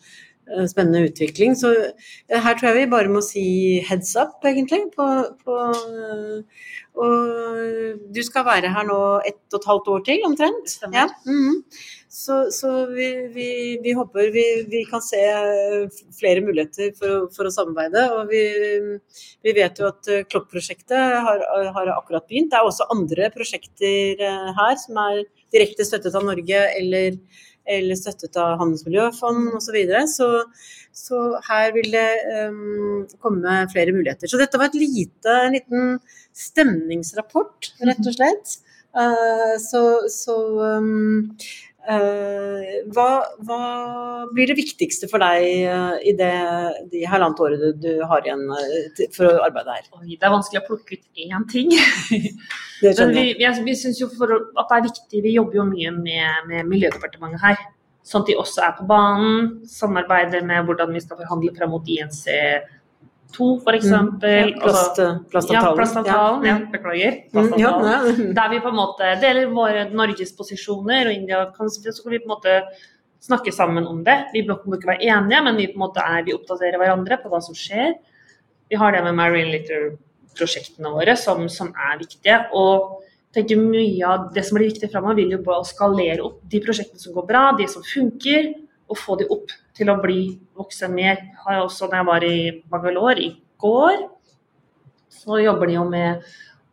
spennende 0.71 1.05
utvikling. 1.09 1.55
Så 1.57 1.73
eh, 1.75 2.39
her 2.39 2.57
tror 2.57 2.69
jeg 2.71 2.77
vi 2.77 2.91
bare 2.91 3.11
må 3.11 3.21
si 3.25 3.43
heads 3.85 4.15
up, 4.19 4.39
egentlig. 4.45 4.81
På, 4.95 5.07
på, 5.45 5.59
eh, 5.69 6.67
og 6.99 8.03
du 8.15 8.21
skal 8.25 8.47
være 8.47 8.73
her 8.73 8.89
nå 8.89 8.99
ett 9.29 9.41
og 9.53 9.61
et 9.61 9.69
halvt 9.71 9.93
år 9.95 10.05
til, 10.09 10.25
omtrent. 10.29 10.77
Ja. 10.87 10.93
Ja. 11.01 11.07
mhm. 11.25 11.63
Så, 12.11 12.51
så 12.51 12.85
vi, 12.85 13.27
vi, 13.33 13.79
vi 13.83 13.91
håper 13.93 14.31
vi, 14.33 14.43
vi 14.69 14.79
kan 14.89 15.01
se 15.01 15.19
flere 16.17 16.41
muligheter 16.41 16.89
for, 16.97 17.27
for 17.35 17.45
å 17.45 17.51
samarbeide. 17.53 18.01
Og 18.17 18.31
vi, 18.31 18.41
vi 19.45 19.53
vet 19.53 19.77
jo 19.77 19.91
at 19.91 20.09
eh, 20.09 20.23
Klokk-prosjektet 20.25 21.19
har, 21.27 21.43
har 21.75 21.91
akkurat 21.93 22.25
begynt. 22.25 22.49
Det 22.49 22.57
er 22.57 22.65
også 22.65 22.89
andre 22.89 23.29
prosjekter 23.35 24.25
eh, 24.25 24.49
her 24.57 24.73
som 24.81 24.97
er 25.03 25.21
direkte 25.53 25.85
støttet 25.85 26.17
av 26.17 26.25
Norge 26.25 26.63
eller, 26.79 27.21
eller 27.77 28.01
støttet 28.01 28.41
av 28.41 28.57
Handelsmiljøfond 28.63 29.53
osv. 29.53 29.67
Så, 29.67 29.77
videre. 29.77 30.03
så 30.09 30.31
Så 30.99 31.21
her 31.45 31.69
vil 31.77 31.93
det 31.93 32.09
um, 32.49 33.05
komme 33.21 33.61
flere 33.69 33.93
muligheter. 33.93 34.27
Så 34.27 34.41
dette 34.41 34.57
var 34.57 34.73
et 34.73 34.81
lite, 34.81 35.37
en 35.45 35.53
liten 35.53 35.93
stemningsrapport, 36.33 37.69
rett 37.85 38.01
og 38.01 38.17
slett. 38.17 38.57
Uh, 38.97 39.53
så 39.61 39.83
så 40.09 40.35
um, 40.81 41.37
Eh, 41.37 41.68
hva, 41.89 43.07
hva, 43.47 43.59
blir 44.35 44.49
det 44.51 44.57
viktigste 44.59 45.07
for 45.09 45.23
deg 45.23 45.45
uh, 45.65 45.95
i 46.05 46.13
det 46.17 46.33
de 46.91 47.01
halvannet 47.09 47.41
året 47.41 47.63
du, 47.63 47.69
du, 47.81 47.89
har 48.05 48.25
igjen 48.27 48.43
uh, 48.51 49.01
for 49.15 49.25
å 49.25 49.47
arbeide 49.47 49.73
her? 49.73 49.87
Oi, 49.97 50.13
det 50.13 50.27
er 50.27 50.35
vanskelig 50.35 50.61
å 50.61 50.67
plukke 50.67 50.99
ut 50.99 51.23
én 51.25 51.47
ting. 51.49 51.73
Men 52.83 53.15
vi, 53.15 53.25
vi, 53.39 53.49
vi 53.65 53.75
syns 53.79 53.99
jo 54.03 54.09
for 54.13 54.37
at 54.37 54.69
det 54.69 54.77
er 54.77 54.85
viktig, 54.85 55.23
vi 55.25 55.35
jobber 55.35 55.61
jo 55.61 55.67
mye 55.71 55.93
med, 55.97 56.49
med 56.51 56.69
Miljødepartementet 56.69 57.43
her. 57.43 57.63
Sånn 58.05 58.23
at 58.23 58.29
de 58.29 58.37
også 58.39 58.63
er 58.65 58.75
på 58.77 58.85
banen, 58.89 59.49
samarbeider 59.69 60.45
med 60.45 60.69
hvordan 60.69 60.93
vi 60.95 61.01
skal 61.03 61.19
forhandle 61.19 61.51
frem 61.57 61.73
mot 61.73 61.89
INC 61.89 62.21
to, 63.35 63.49
f.eks. 63.61 63.85
Mm. 63.85 64.11
Ja, 64.21 64.45
altså, 64.61 65.07
plastavtalen. 65.31 65.69
Ja, 65.69 65.75
plastavtalen. 65.77 66.45
Ja, 66.49 66.55
beklager. 66.71 67.17
Plastavtalen. 67.31 68.15
Mm, 68.15 68.21
ja, 68.27 68.33
Der 68.41 68.53
vi 68.53 68.61
på 68.63 68.71
en 68.71 68.79
måte 68.79 69.09
deler 69.21 69.51
våre 69.53 69.85
Norges 69.93 70.33
posisjoner, 70.37 71.09
og 71.09 71.13
India 71.13 71.43
kan, 71.55 71.69
så 71.69 71.93
kan 72.03 72.15
vi 72.15 72.21
på 72.23 72.29
en 72.29 72.35
måte 72.35 72.61
snakke 73.23 73.51
sammen 73.51 73.87
om 73.87 74.03
det. 74.03 74.17
Vi 74.33 74.45
må 74.47 74.57
ikke 74.77 74.93
være 74.93 75.09
enige, 75.11 75.41
men 75.45 75.59
vi 75.59 75.67
på 75.71 75.77
en 75.77 75.85
måte 75.87 76.05
er, 76.05 76.23
vi 76.27 76.35
oppdaterer 76.35 76.79
hverandre 76.81 77.19
på 77.21 77.31
hva 77.31 77.41
som 77.43 77.57
skjer. 77.57 77.97
Vi 78.69 78.79
har 78.79 78.95
det 78.95 79.03
med 79.05 79.17
Marine 79.17 79.51
Litter-prosjektene 79.53 80.93
våre 80.93 81.15
som, 81.19 81.47
som, 81.51 81.71
er 81.73 81.99
viktige. 82.01 82.39
og 82.53 83.05
tenker 83.35 83.59
Mye 83.61 84.07
av 84.07 84.29
det 84.33 84.45
som 84.45 84.57
blir 84.57 84.71
viktig 84.71 84.89
framover, 84.91 85.19
vil 85.19 85.35
jo 85.37 85.43
bare 85.45 85.67
skalere 85.67 86.23
opp 86.25 86.41
de 86.49 86.61
prosjektene 86.63 87.01
som 87.01 87.13
går 87.13 87.27
bra, 87.29 87.43
de 87.57 87.67
som 87.69 87.85
funker, 87.85 88.53
og 88.89 88.97
få 88.97 89.17
de 89.19 89.27
opp 89.31 89.51
til 89.77 89.91
å 89.91 89.99
bli 90.01 90.21
vokse 90.57 90.89
mer. 90.91 91.21
Har 91.45 91.63
også 91.63 91.87
når 91.87 91.99
jeg 91.99 92.09
var 92.09 92.25
i 92.27 92.37
Bangalore 92.71 93.23
i 93.23 93.29
går, 93.61 94.05
så 95.09 95.39
jobber 95.41 95.69
de 95.69 95.77
jo 95.77 95.85
med 95.89 96.25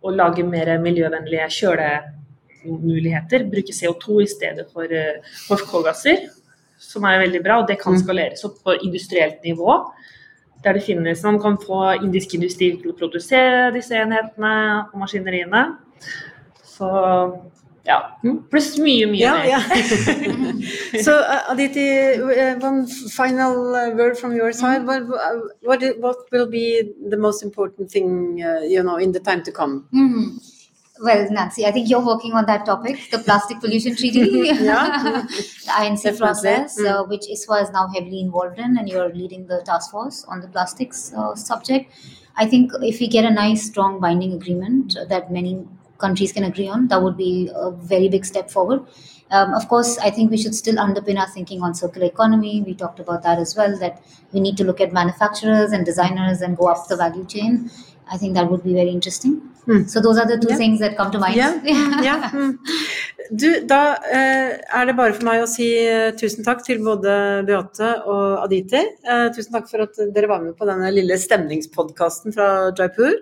å 0.07 0.13
lage 0.15 0.45
mer 0.47 0.71
miljøvennlige 0.83 1.49
kjølemuligheter. 1.59 3.47
Bruke 3.53 3.75
CO2 3.75 4.21
i 4.23 4.29
stedet 4.31 4.67
for 4.73 4.91
eh, 4.91 5.23
som 6.79 7.07
er 7.09 7.23
veldig 7.25 7.43
bra. 7.45 7.61
Og 7.63 7.69
det 7.71 7.79
kan 7.81 7.97
mm. 7.97 8.03
skaleres 8.05 8.45
opp 8.49 8.61
på 8.65 8.77
industrielt 8.81 9.43
nivå. 9.45 9.81
Der 10.65 10.79
det 10.79 10.87
finnes 10.87 11.23
Man 11.23 11.41
kan 11.41 11.59
få 11.61 11.99
indisk 12.01 12.35
industri 12.35 12.73
til 12.81 12.93
å 12.93 12.99
produsere 12.99 13.71
disse 13.75 13.97
enhetene 13.99 14.55
og 14.93 14.97
maskineriene. 15.03 15.67
Så 16.65 16.89
ja. 17.87 18.19
Pluss 18.51 18.79
mye, 18.79 19.07
mye 19.07 19.19
yeah, 19.19 19.63
mer. 19.69 21.03
so, 21.03 21.19
uh, 21.35 21.45
Aditi, 21.49 21.89
uh, 22.19 22.59
one 22.59 22.87
final 22.87 23.75
uh, 23.75 23.91
word 23.91 24.19
from 24.19 24.35
your 24.35 24.53
side. 24.53 24.83
Mm. 24.83 25.09
What, 25.09 25.83
what, 25.83 25.99
what, 26.01 26.17
will 26.33 26.47
be 26.47 26.93
the 27.09 27.17
most 27.17 27.43
important 27.43 27.91
thing, 27.91 28.43
uh, 28.43 28.61
you 28.61 28.83
know, 28.83 28.97
in 28.97 29.13
the 29.13 29.21
time 29.21 29.43
to 29.45 29.53
come? 29.53 29.89
Mm. 29.95 30.53
Well, 30.99 31.31
Nancy, 31.31 31.67
I 31.67 31.73
think 31.73 31.91
you're 31.91 32.05
working 32.05 32.33
on 32.33 32.47
that 32.47 32.65
topic, 32.65 33.11
the 33.11 33.19
plastic 33.19 33.61
pollution 33.61 33.95
treaty, 33.95 34.23
the 34.53 35.73
INC 35.79 36.19
process, 36.19 36.81
mm. 36.81 36.87
Uh, 36.87 37.05
which 37.05 37.27
ISWA 37.31 37.63
is 37.63 37.71
now 37.71 37.87
heavily 37.89 38.21
involved 38.21 38.59
in, 38.59 38.79
and 38.79 38.89
you're 38.89 39.13
leading 39.13 39.47
the 39.47 39.63
task 39.63 39.91
force 39.91 40.25
on 40.27 40.41
the 40.41 40.49
plastics 40.49 41.13
uh, 41.15 41.35
subject. 41.35 41.93
I 42.37 42.47
think 42.47 42.73
if 42.81 43.01
we 43.01 43.09
get 43.09 43.25
a 43.25 43.31
nice, 43.31 43.65
strong 43.65 44.01
binding 44.01 44.33
agreement 44.33 44.97
that 45.09 45.31
many 45.31 45.67
countries 45.99 46.33
can 46.33 46.45
agree 46.45 46.69
on, 46.69 46.89
that 46.89 47.03
would 47.03 47.17
be 47.17 47.51
a 47.55 47.71
very 47.71 48.09
big 48.09 48.25
step 48.25 48.51
forward. 48.51 48.85
Um, 49.31 49.55
of 49.55 49.69
course, 49.69 49.99
I 49.99 50.11
think 50.11 50.31
we 50.31 50.37
should 50.37 50.55
still 50.55 50.77
underpin 50.77 51.19
our 51.19 51.29
thinking 51.29 51.63
on 51.63 51.75
circular 51.75 52.07
economy. 52.07 52.63
We 52.63 52.75
talked 52.75 53.01
about 53.01 53.23
that 53.25 53.39
as 53.39 53.57
well, 53.57 53.77
that 53.79 54.03
we 54.33 54.41
need 54.41 54.57
to 54.59 54.65
look 54.65 54.81
at 54.81 54.93
manufacturers 54.93 55.73
and 55.73 55.85
designers 55.85 56.43
and 56.43 56.57
go 56.57 56.69
up 56.69 56.87
the 56.89 56.97
value 56.97 57.27
chain. 57.27 57.71
I 58.09 58.17
think 58.17 58.35
that 58.35 58.49
would 58.49 58.63
be 58.63 58.73
very 58.73 58.91
interesting. 58.91 59.41
Mm. 59.67 59.91
So 59.91 60.01
those 60.01 60.17
are 60.17 60.27
the 60.27 60.39
two 60.39 60.51
yeah. 60.51 60.57
things 60.57 60.79
that 60.79 60.97
come 60.97 61.11
to 61.11 61.19
mind. 61.19 61.35
Yeah. 61.35 61.61
yeah. 62.03 62.31
Mm. 62.31 62.59
Du, 63.33 63.67
da 63.67 63.97
eh, 64.13 64.61
er 64.79 64.87
det 64.87 64.95
bare 64.95 65.15
for 65.17 65.27
meg 65.27 65.43
å 65.43 65.49
si 65.51 65.67
eh, 65.83 66.13
tusen 66.15 66.47
takk 66.47 66.63
til 66.63 66.85
både 66.87 67.17
Beate 67.49 67.89
og 68.07 68.45
Aditi. 68.45 68.85
Eh, 69.03 69.27
tusen 69.35 69.59
takk 69.59 69.67
for 69.73 69.89
at 69.89 69.99
dere 70.15 70.31
var 70.31 70.45
med 70.45 70.55
på 70.55 70.69
denne 70.71 70.93
lille 70.95 71.19
stemningspodkasten 71.19 72.37
fra 72.37 72.71
Jaipur. 72.79 73.19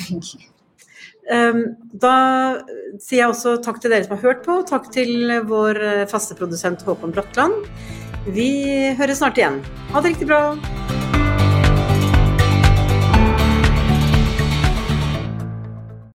Thank 0.00 0.32
you. 0.32 0.49
Ehm, 1.30 1.62
da 2.02 2.14
sier 2.98 3.22
jeg 3.22 3.30
også 3.30 3.56
takk 3.62 3.78
til 3.82 3.94
dere 3.94 4.06
som 4.06 4.16
har 4.16 4.24
hørt 4.24 4.42
på, 4.46 4.60
takk 4.66 4.90
til 4.94 5.30
vår 5.46 5.82
eh, 5.86 6.06
faste 6.10 6.36
produsent 6.38 6.82
Håkon 6.86 7.14
Bratland. 7.14 7.70
Vi 8.34 8.50
høres 8.98 9.22
snart 9.22 9.38
igjen. 9.40 9.62
Ha 9.94 10.02
det 10.02 10.14
riktig 10.14 10.28
bra. 10.30 11.19